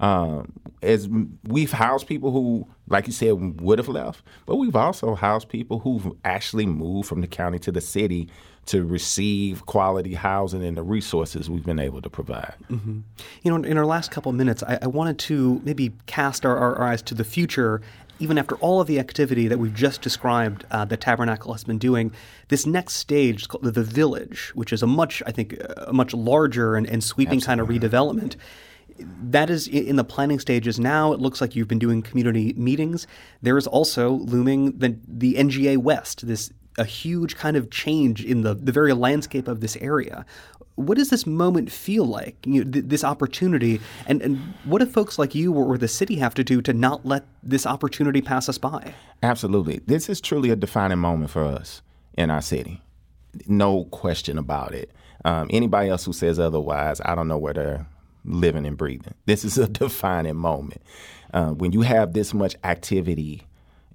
Um, 0.00 0.52
as 0.82 1.08
we've 1.46 1.72
housed 1.72 2.06
people 2.06 2.30
who, 2.30 2.66
like 2.88 3.06
you 3.06 3.12
said, 3.12 3.60
would 3.60 3.78
have 3.78 3.88
left, 3.88 4.22
but 4.46 4.56
we've 4.56 4.74
also 4.74 5.14
housed 5.14 5.50
people 5.50 5.80
who've 5.80 6.10
actually 6.24 6.64
moved 6.64 7.06
from 7.06 7.20
the 7.20 7.26
county 7.26 7.58
to 7.60 7.70
the 7.70 7.82
city 7.82 8.28
to 8.66 8.84
receive 8.84 9.66
quality 9.66 10.14
housing 10.14 10.64
and 10.64 10.76
the 10.76 10.82
resources 10.82 11.50
we've 11.50 11.66
been 11.66 11.78
able 11.78 12.00
to 12.00 12.08
provide. 12.08 12.54
Mm-hmm. 12.70 13.00
You 13.42 13.50
know, 13.50 13.68
in 13.68 13.76
our 13.76 13.86
last 13.86 14.10
couple 14.10 14.30
of 14.30 14.36
minutes, 14.36 14.62
I, 14.62 14.78
I 14.82 14.86
wanted 14.86 15.18
to 15.20 15.60
maybe 15.64 15.92
cast 16.06 16.46
our, 16.46 16.56
our, 16.56 16.82
eyes 16.82 17.02
to 17.02 17.14
the 17.14 17.24
future. 17.24 17.82
Even 18.20 18.36
after 18.36 18.54
all 18.56 18.80
of 18.82 18.86
the 18.86 18.98
activity 18.98 19.48
that 19.48 19.58
we've 19.58 19.74
just 19.74 20.02
described 20.02 20.66
uh, 20.70 20.84
that 20.84 21.00
Tabernacle 21.00 21.52
has 21.52 21.64
been 21.64 21.78
doing, 21.78 22.12
this 22.48 22.66
next 22.66 22.94
stage 22.94 23.48
called 23.48 23.64
the 23.64 23.82
Village, 23.82 24.52
which 24.54 24.74
is 24.74 24.82
a 24.82 24.86
much, 24.86 25.22
I 25.26 25.32
think, 25.32 25.56
a 25.78 25.92
much 25.92 26.12
larger 26.12 26.76
and, 26.76 26.86
and 26.86 27.02
sweeping 27.02 27.38
Absolutely. 27.38 27.68
kind 27.68 27.84
of 27.84 27.92
redevelopment 27.92 28.36
that 29.22 29.50
is 29.50 29.66
in 29.68 29.96
the 29.96 30.04
planning 30.04 30.38
stages 30.38 30.78
now. 30.78 31.12
It 31.12 31.20
looks 31.20 31.40
like 31.40 31.56
you've 31.56 31.68
been 31.68 31.78
doing 31.78 32.02
community 32.02 32.52
meetings. 32.54 33.06
There 33.42 33.56
is 33.58 33.66
also 33.66 34.10
looming 34.10 34.78
the 34.78 34.96
the 35.06 35.34
NGA 35.34 35.78
West, 35.78 36.26
this 36.26 36.50
a 36.78 36.84
huge 36.84 37.36
kind 37.36 37.56
of 37.56 37.70
change 37.70 38.24
in 38.24 38.42
the, 38.42 38.54
the 38.54 38.72
very 38.72 38.92
landscape 38.92 39.48
of 39.48 39.60
this 39.60 39.76
area. 39.76 40.24
What 40.76 40.96
does 40.96 41.10
this 41.10 41.26
moment 41.26 41.70
feel 41.70 42.06
like, 42.06 42.36
you 42.46 42.64
know, 42.64 42.70
th- 42.70 42.86
this 42.86 43.04
opportunity? 43.04 43.80
And, 44.06 44.22
and 44.22 44.38
what 44.64 44.78
do 44.78 44.86
folks 44.86 45.18
like 45.18 45.34
you 45.34 45.52
or, 45.52 45.66
or 45.66 45.78
the 45.78 45.88
city 45.88 46.16
have 46.16 46.34
to 46.34 46.44
do 46.44 46.62
to 46.62 46.72
not 46.72 47.04
let 47.04 47.26
this 47.42 47.66
opportunity 47.66 48.22
pass 48.22 48.48
us 48.48 48.56
by? 48.56 48.94
Absolutely. 49.22 49.80
This 49.86 50.08
is 50.08 50.20
truly 50.20 50.50
a 50.50 50.56
defining 50.56 50.98
moment 50.98 51.30
for 51.30 51.44
us 51.44 51.82
in 52.16 52.30
our 52.30 52.40
city. 52.40 52.80
No 53.46 53.84
question 53.84 54.38
about 54.38 54.72
it. 54.72 54.90
Um, 55.24 55.48
anybody 55.50 55.90
else 55.90 56.06
who 56.06 56.14
says 56.14 56.38
otherwise, 56.38 57.00
I 57.04 57.14
don't 57.14 57.28
know 57.28 57.36
where 57.36 57.52
they're 57.52 57.86
living 58.24 58.66
and 58.66 58.76
breathing. 58.76 59.14
This 59.26 59.44
is 59.44 59.58
a 59.58 59.68
defining 59.68 60.36
moment. 60.36 60.82
Uh, 61.32 61.50
when 61.50 61.72
you 61.72 61.82
have 61.82 62.12
this 62.12 62.34
much 62.34 62.56
activity 62.64 63.42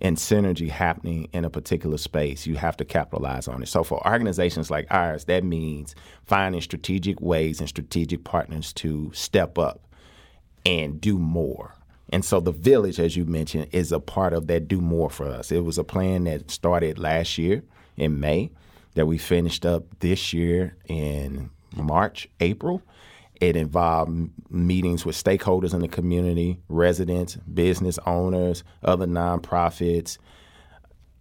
and 0.01 0.17
synergy 0.17 0.69
happening 0.69 1.29
in 1.33 1.45
a 1.45 1.49
particular 1.49 1.97
space, 1.97 2.45
you 2.45 2.55
have 2.55 2.77
to 2.77 2.85
capitalize 2.85 3.47
on 3.47 3.63
it. 3.63 3.67
So 3.67 3.83
for 3.83 4.05
organizations 4.05 4.69
like 4.69 4.87
ours, 4.89 5.25
that 5.25 5.43
means 5.43 5.95
finding 6.25 6.61
strategic 6.61 7.21
ways 7.21 7.59
and 7.59 7.69
strategic 7.69 8.23
partners 8.23 8.73
to 8.73 9.11
step 9.13 9.57
up 9.57 9.81
and 10.65 10.99
do 10.99 11.17
more. 11.17 11.75
And 12.09 12.23
so 12.23 12.39
the 12.39 12.51
village, 12.51 12.99
as 12.99 13.15
you 13.15 13.25
mentioned, 13.25 13.67
is 13.71 13.91
a 13.91 13.99
part 13.99 14.33
of 14.33 14.47
that 14.47 14.67
do 14.67 14.79
more 14.79 15.09
for 15.09 15.25
us. 15.25 15.51
It 15.51 15.63
was 15.63 15.77
a 15.77 15.83
plan 15.83 16.25
that 16.25 16.51
started 16.51 16.99
last 16.99 17.37
year 17.37 17.63
in 17.97 18.19
May 18.19 18.51
that 18.93 19.05
we 19.05 19.17
finished 19.17 19.65
up 19.65 19.83
this 19.99 20.33
year 20.33 20.75
in 20.87 21.49
March, 21.75 22.27
April. 22.39 22.81
It 23.41 23.55
involved 23.55 24.29
meetings 24.49 25.05
with 25.05 25.21
stakeholders 25.21 25.73
in 25.73 25.81
the 25.81 25.87
community, 25.87 26.59
residents, 26.69 27.35
business 27.35 27.99
owners, 28.05 28.63
other 28.83 29.05
nonprofits, 29.05 30.17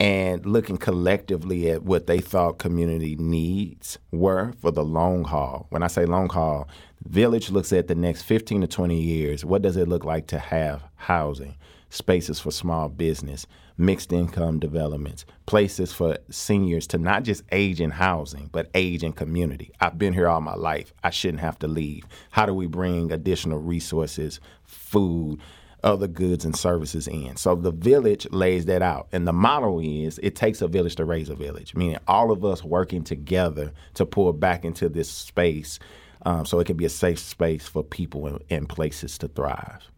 and 0.01 0.45
looking 0.45 0.77
collectively 0.77 1.71
at 1.71 1.83
what 1.83 2.07
they 2.07 2.21
thought 2.21 2.59
community 2.59 3.17
needs 3.17 3.99
were 4.11 4.53
for 4.61 4.71
the 4.71 4.85
long 4.85 5.25
haul. 5.25 5.67
When 5.71 5.83
I 5.83 5.87
say 5.87 6.05
long 6.05 6.29
haul, 6.29 6.69
Village 7.07 7.51
looks 7.51 7.73
at 7.73 7.87
the 7.87 7.95
next 7.95 8.23
15 8.23 8.63
to 8.63 8.67
20 8.67 8.99
years. 8.99 9.45
What 9.45 9.63
does 9.63 9.77
it 9.77 9.89
look 9.89 10.05
like 10.05 10.27
to 10.29 10.39
have 10.39 10.83
housing, 10.97 11.55
spaces 11.95 12.41
for 12.41 12.51
small 12.51 12.89
business, 12.89 13.47
mixed 13.79 14.13
income 14.13 14.59
developments, 14.59 15.25
places 15.47 15.93
for 15.93 16.19
seniors 16.29 16.87
to 16.89 16.99
not 16.99 17.23
just 17.23 17.45
age 17.53 17.81
in 17.81 17.91
housing, 17.91 18.49
but 18.53 18.69
age 18.75 19.05
in 19.05 19.13
community. 19.13 19.71
I've 19.81 19.97
been 19.97 20.13
here 20.13 20.29
all 20.29 20.41
my 20.41 20.55
life. 20.55 20.93
I 21.05 21.11
shouldn't 21.11 21.41
have 21.41 21.59
to 21.61 21.69
leave. 21.69 22.05
How 22.31 22.47
do 22.47 22.55
we 22.55 22.67
bring 22.67 23.13
additional 23.13 23.59
resources, 23.59 24.41
food, 24.65 25.41
other 25.85 26.09
goods 26.09 26.45
and 26.45 26.57
services 26.57 27.07
in? 27.07 27.37
So 27.37 27.55
the 27.55 27.71
village 27.71 28.27
lays 28.33 28.65
that 28.67 28.83
out. 28.83 29.07
And 29.13 29.27
the 29.27 29.33
model 29.33 29.79
is 29.79 30.19
it 30.21 30.35
takes 30.35 30.63
a 30.63 30.69
village 30.69 30.97
to 30.97 31.05
raise 31.05 31.29
a 31.29 31.37
village, 31.37 31.77
meaning 31.77 31.99
all 32.09 32.33
of 32.33 32.45
us 32.45 32.65
working 32.65 33.05
together 33.05 33.73
to 33.95 34.05
pour 34.05 34.33
back 34.33 34.65
into 34.65 34.89
this 34.89 35.09
space 35.09 35.79
um, 36.27 36.45
so 36.45 36.59
it 36.59 36.67
can 36.67 36.77
be 36.77 36.87
a 36.87 36.91
safe 36.91 37.21
space 37.21 37.69
for 37.69 37.85
people 37.85 38.27
and, 38.27 38.43
and 38.51 38.69
places 38.69 39.17
to 39.19 39.29
thrive. 39.29 39.89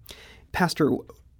Pastor, 0.53 0.91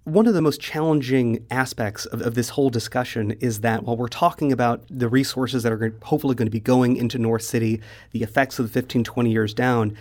one 0.07 0.25
of 0.25 0.33
the 0.33 0.41
most 0.41 0.61
challenging 0.61 1.45
aspects 1.51 2.05
of, 2.05 2.21
of, 2.21 2.33
this 2.33 2.47
whole 2.47 2.69
discussion 2.69 3.31
is 3.41 3.59
that 3.59 3.83
while 3.83 3.97
we're 3.97 4.07
talking 4.07 4.53
about 4.53 4.81
the 4.89 5.09
resources 5.09 5.63
that 5.63 5.71
are 5.73 5.93
hopefully 6.01 6.33
going 6.33 6.45
to 6.45 6.51
be 6.51 6.61
going 6.61 6.95
into 6.95 7.17
North 7.17 7.41
City, 7.41 7.81
the 8.13 8.23
effects 8.23 8.57
of 8.57 8.65
the 8.65 8.71
15, 8.71 9.03
20 9.03 9.29
years 9.29 9.53
down, 9.53 9.97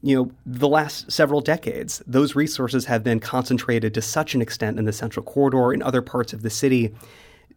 you 0.00 0.16
know, 0.16 0.30
the 0.46 0.66
last 0.66 1.12
several 1.12 1.42
decades, 1.42 2.02
those 2.06 2.34
resources 2.34 2.86
have 2.86 3.04
been 3.04 3.20
concentrated 3.20 3.92
to 3.92 4.00
such 4.00 4.34
an 4.34 4.40
extent 4.40 4.78
in 4.78 4.86
the 4.86 4.94
Central 4.94 5.22
Corridor, 5.22 5.74
in 5.74 5.82
other 5.82 6.00
parts 6.00 6.32
of 6.32 6.40
the 6.40 6.48
city, 6.48 6.94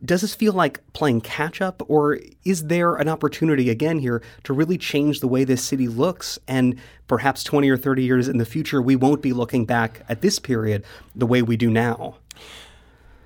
does 0.06 0.22
this 0.22 0.36
feel 0.36 0.54
like 0.54 0.82
playing 0.94 1.22
catch 1.22 1.62
up, 1.62 1.82
or 1.88 2.20
is 2.44 2.68
there 2.68 2.96
an 2.96 3.08
opportunity 3.08 3.70
again 3.70 4.00
here 4.00 4.22
to 4.44 4.54
really 4.54 4.78
change 4.78 5.20
the 5.20 5.28
way 5.28 5.44
this 5.44 5.64
city 5.64 5.88
looks? 5.88 6.38
And 6.48 6.80
perhaps 7.08 7.44
20 7.44 7.70
or 7.70 7.78
30 7.78 8.04
years 8.04 8.28
in 8.28 8.38
the 8.38 8.46
future, 8.46 8.82
we 8.82 8.96
won't 8.96 9.22
be 9.22 9.34
looking 9.34 9.66
back 9.66 10.04
at 10.10 10.22
this 10.22 10.40
period 10.40 10.84
the 11.16 11.26
way 11.26 11.42
we 11.42 11.56
do 11.56 11.70
now? 11.70 12.16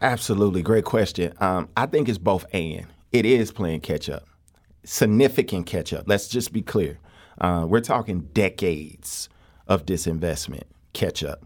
Absolutely. 0.02 0.62
Great 0.62 0.86
question. 0.86 1.34
Um, 1.40 1.70
I 1.76 1.88
think 1.88 2.08
it's 2.08 2.20
both 2.20 2.46
and. 2.54 2.86
It 3.12 3.26
is 3.26 3.52
playing 3.52 3.82
catch 3.82 4.10
up, 4.10 4.28
significant 4.84 5.66
catch 5.66 5.94
up. 5.94 6.04
Let's 6.08 6.28
just 6.28 6.54
be 6.54 6.62
clear. 6.62 7.00
Uh, 7.40 7.66
we're 7.68 7.82
talking 7.82 8.30
decades 8.34 9.30
of 9.68 9.86
disinvestment 9.86 10.64
catch 10.94 11.24
up, 11.24 11.46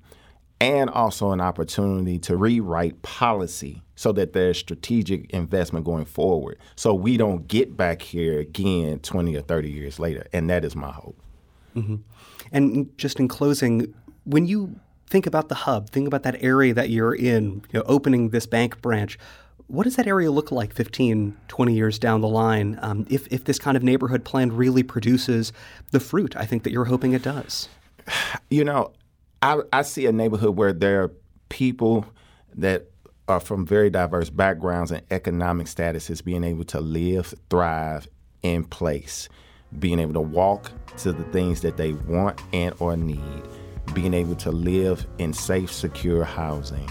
and 0.61 0.91
also 0.91 1.31
an 1.31 1.41
opportunity 1.41 2.19
to 2.19 2.37
rewrite 2.37 3.01
policy 3.01 3.81
so 3.95 4.11
that 4.11 4.33
there's 4.33 4.59
strategic 4.59 5.27
investment 5.31 5.83
going 5.83 6.05
forward 6.05 6.59
so 6.75 6.93
we 6.93 7.17
don't 7.17 7.47
get 7.47 7.75
back 7.75 8.03
here 8.03 8.39
again 8.39 8.99
20 8.99 9.35
or 9.35 9.41
30 9.41 9.71
years 9.71 9.97
later. 9.97 10.27
And 10.31 10.51
that 10.51 10.63
is 10.63 10.75
my 10.75 10.91
hope. 10.91 11.19
Mm-hmm. 11.75 11.95
And 12.51 12.95
just 12.95 13.19
in 13.19 13.27
closing, 13.27 13.91
when 14.25 14.45
you 14.45 14.79
think 15.07 15.25
about 15.25 15.49
the 15.49 15.55
hub, 15.55 15.89
think 15.89 16.05
about 16.05 16.21
that 16.23 16.43
area 16.43 16.75
that 16.75 16.91
you're 16.91 17.15
in, 17.15 17.63
you 17.71 17.79
know, 17.79 17.83
opening 17.87 18.29
this 18.29 18.45
bank 18.45 18.83
branch, 18.83 19.17
what 19.65 19.85
does 19.85 19.95
that 19.95 20.05
area 20.05 20.29
look 20.29 20.51
like 20.51 20.75
15, 20.75 21.35
20 21.47 21.73
years 21.73 21.97
down 21.97 22.21
the 22.21 22.27
line 22.27 22.77
um, 22.83 23.07
if, 23.09 23.27
if 23.31 23.45
this 23.45 23.57
kind 23.57 23.75
of 23.75 23.81
neighborhood 23.81 24.23
plan 24.23 24.51
really 24.51 24.83
produces 24.83 25.53
the 25.89 25.99
fruit 25.99 26.35
I 26.35 26.45
think 26.45 26.63
that 26.63 26.71
you're 26.71 26.85
hoping 26.85 27.13
it 27.13 27.23
does? 27.23 27.67
You 28.49 28.65
know, 28.65 28.91
I, 29.41 29.61
I 29.73 29.81
see 29.81 30.05
a 30.05 30.11
neighborhood 30.11 30.55
where 30.55 30.71
there 30.71 31.03
are 31.03 31.11
people 31.49 32.05
that 32.55 32.91
are 33.27 33.39
from 33.39 33.65
very 33.65 33.89
diverse 33.89 34.29
backgrounds 34.29 34.91
and 34.91 35.01
economic 35.09 35.67
statuses 35.67 36.23
being 36.23 36.43
able 36.43 36.63
to 36.65 36.79
live, 36.79 37.33
thrive 37.49 38.07
in 38.43 38.63
place, 38.63 39.29
being 39.79 39.99
able 39.99 40.13
to 40.13 40.21
walk 40.21 40.71
to 40.97 41.11
the 41.11 41.23
things 41.25 41.61
that 41.61 41.77
they 41.77 41.93
want 41.93 42.39
and 42.53 42.75
or 42.79 42.95
need, 42.95 43.41
being 43.93 44.13
able 44.13 44.35
to 44.35 44.51
live 44.51 45.07
in 45.17 45.33
safe, 45.33 45.71
secure 45.71 46.23
housing, 46.23 46.89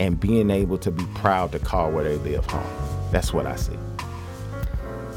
and 0.00 0.18
being 0.18 0.50
able 0.50 0.78
to 0.78 0.90
be 0.90 1.04
proud 1.14 1.52
to 1.52 1.58
call 1.58 1.92
where 1.92 2.04
they 2.04 2.16
live 2.30 2.44
home. 2.46 3.10
That's 3.12 3.32
what 3.32 3.46
I 3.46 3.56
see. 3.56 3.78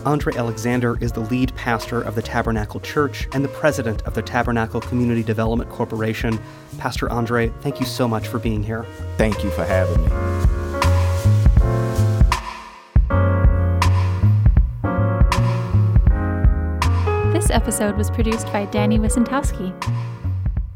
Andre 0.06 0.36
Alexander 0.36 0.98
is 1.02 1.12
the 1.12 1.22
lead 1.22 1.54
pastor 1.56 2.00
of 2.00 2.14
the 2.14 2.22
Tabernacle 2.22 2.80
Church 2.80 3.28
and 3.34 3.44
the 3.44 3.50
president 3.50 4.04
of 4.04 4.14
the 4.14 4.22
Tabernacle 4.22 4.80
Community 4.80 5.24
Development 5.24 5.68
Corporation. 5.68 6.40
Pastor 6.78 7.12
Andre, 7.12 7.52
thank 7.62 7.80
you 7.80 7.88
so 7.88 8.08
much 8.08 8.28
for 8.28 8.38
being 8.38 8.62
here. 8.62 8.86
Thank 9.18 9.44
you 9.44 9.50
for 9.50 9.66
having 9.66 10.04
me. 10.04 10.10
This 17.34 17.50
episode 17.50 17.98
was 17.98 18.12
produced 18.12 18.46
by 18.54 18.66
Danny 18.66 19.00
Wicentowski. 19.00 19.74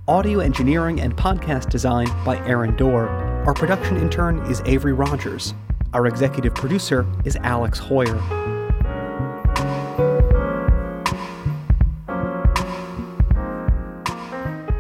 Audio 0.07 0.39
engineering 0.39 1.01
and 1.01 1.15
podcast 1.15 1.69
design 1.69 2.07
by 2.25 2.37
Aaron 2.47 2.75
Doerr. 2.75 3.07
Our 3.45 3.53
production 3.53 3.97
intern 3.97 4.39
is 4.49 4.63
Avery 4.65 4.93
Rogers. 4.93 5.53
Our 5.93 6.07
executive 6.07 6.55
producer 6.55 7.05
is 7.25 7.35
Alex 7.43 7.79
Heuer. 7.79 8.58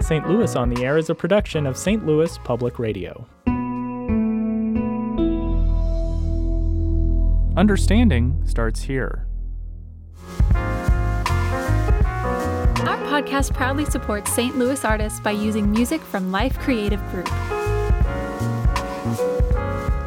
St. 0.09 0.27
Louis 0.27 0.55
on 0.55 0.71
the 0.71 0.83
Air 0.83 0.97
is 0.97 1.11
a 1.11 1.13
production 1.13 1.67
of 1.67 1.77
St. 1.77 2.03
Louis 2.03 2.35
Public 2.39 2.79
Radio. 2.79 3.27
Understanding 7.55 8.41
starts 8.47 8.81
here. 8.81 9.27
Our 10.55 10.65
podcast 13.05 13.53
proudly 13.53 13.85
supports 13.85 14.33
St. 14.33 14.57
Louis 14.57 14.83
artists 14.83 15.19
by 15.19 15.29
using 15.29 15.69
music 15.69 16.01
from 16.01 16.31
Life 16.31 16.57
Creative 16.57 16.99
Group. 17.11 17.29